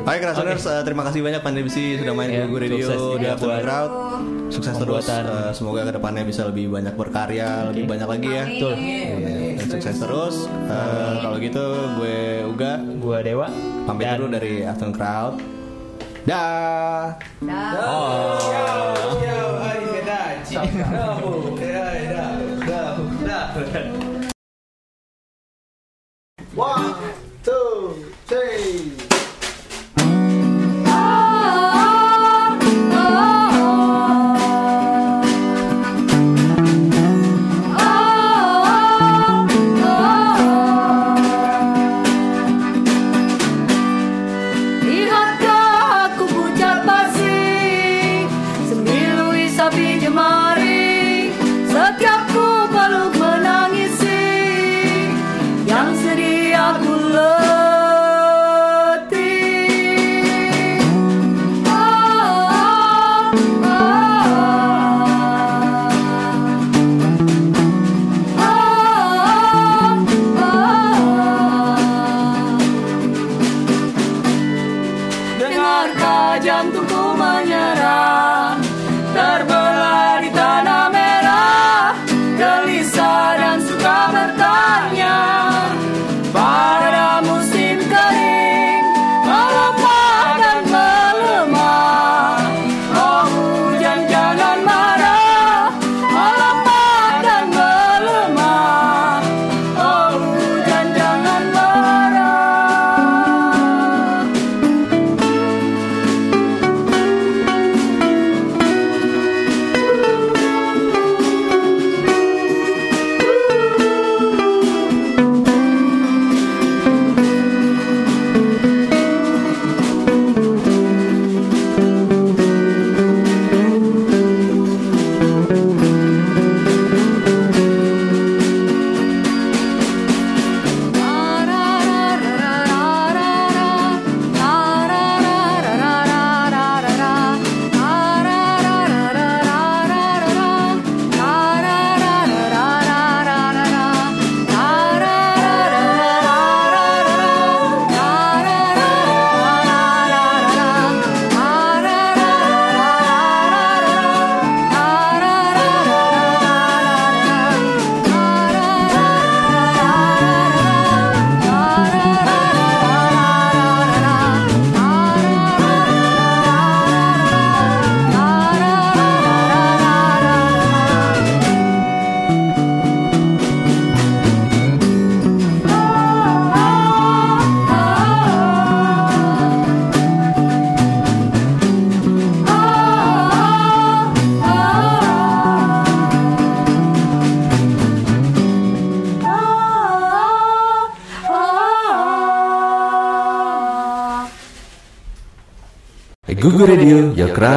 Oke, 0.01 0.17
Krasuners, 0.17 0.65
eh, 0.65 0.81
terima 0.81 1.05
kasih 1.05 1.21
banyak 1.21 1.41
Pandai 1.45 1.61
Besi 1.61 2.01
sudah 2.01 2.13
main 2.17 2.29
Ya, 2.33 2.41
di 2.41 2.49
Google 2.49 2.61
Radio 2.65 2.77
di 2.77 3.21
juga 3.21 3.38
Afternoon 3.38 3.53
buat 3.53 3.61
Crowd. 3.61 3.91
Sukses 4.49 4.75
terus. 4.81 5.05
eh, 5.05 5.51
semoga 5.53 5.86
ke 5.86 5.93
depannya 5.93 6.25
bisa 6.25 6.49
lebih 6.49 6.73
banyak 6.73 6.97
berkarya, 6.97 7.69
lebih 7.69 7.86
banyak 7.86 8.07
lagi 8.09 8.29
ya. 8.33 8.45
Betul. 8.49 8.73
Dan 9.61 9.67
sukses 9.69 9.95
terus. 10.01 10.36
Eh, 10.49 11.13
kalau 11.21 11.38
gitu, 11.38 11.65
gue 12.01 12.17
Uga 12.49 12.73
Gua 12.97 13.17
Dewa. 13.21 13.47
pamit 13.86 14.09
dulu 14.17 14.33
dari 14.33 14.65
Afternoon 14.65 14.93
Crowd. 14.97 15.38
Dah. 16.25 17.13
Dah. 17.45 17.77
Oh. 17.86 18.41
One, 26.55 26.94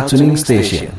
Tuning 0.09 0.37
station. 0.37 0.98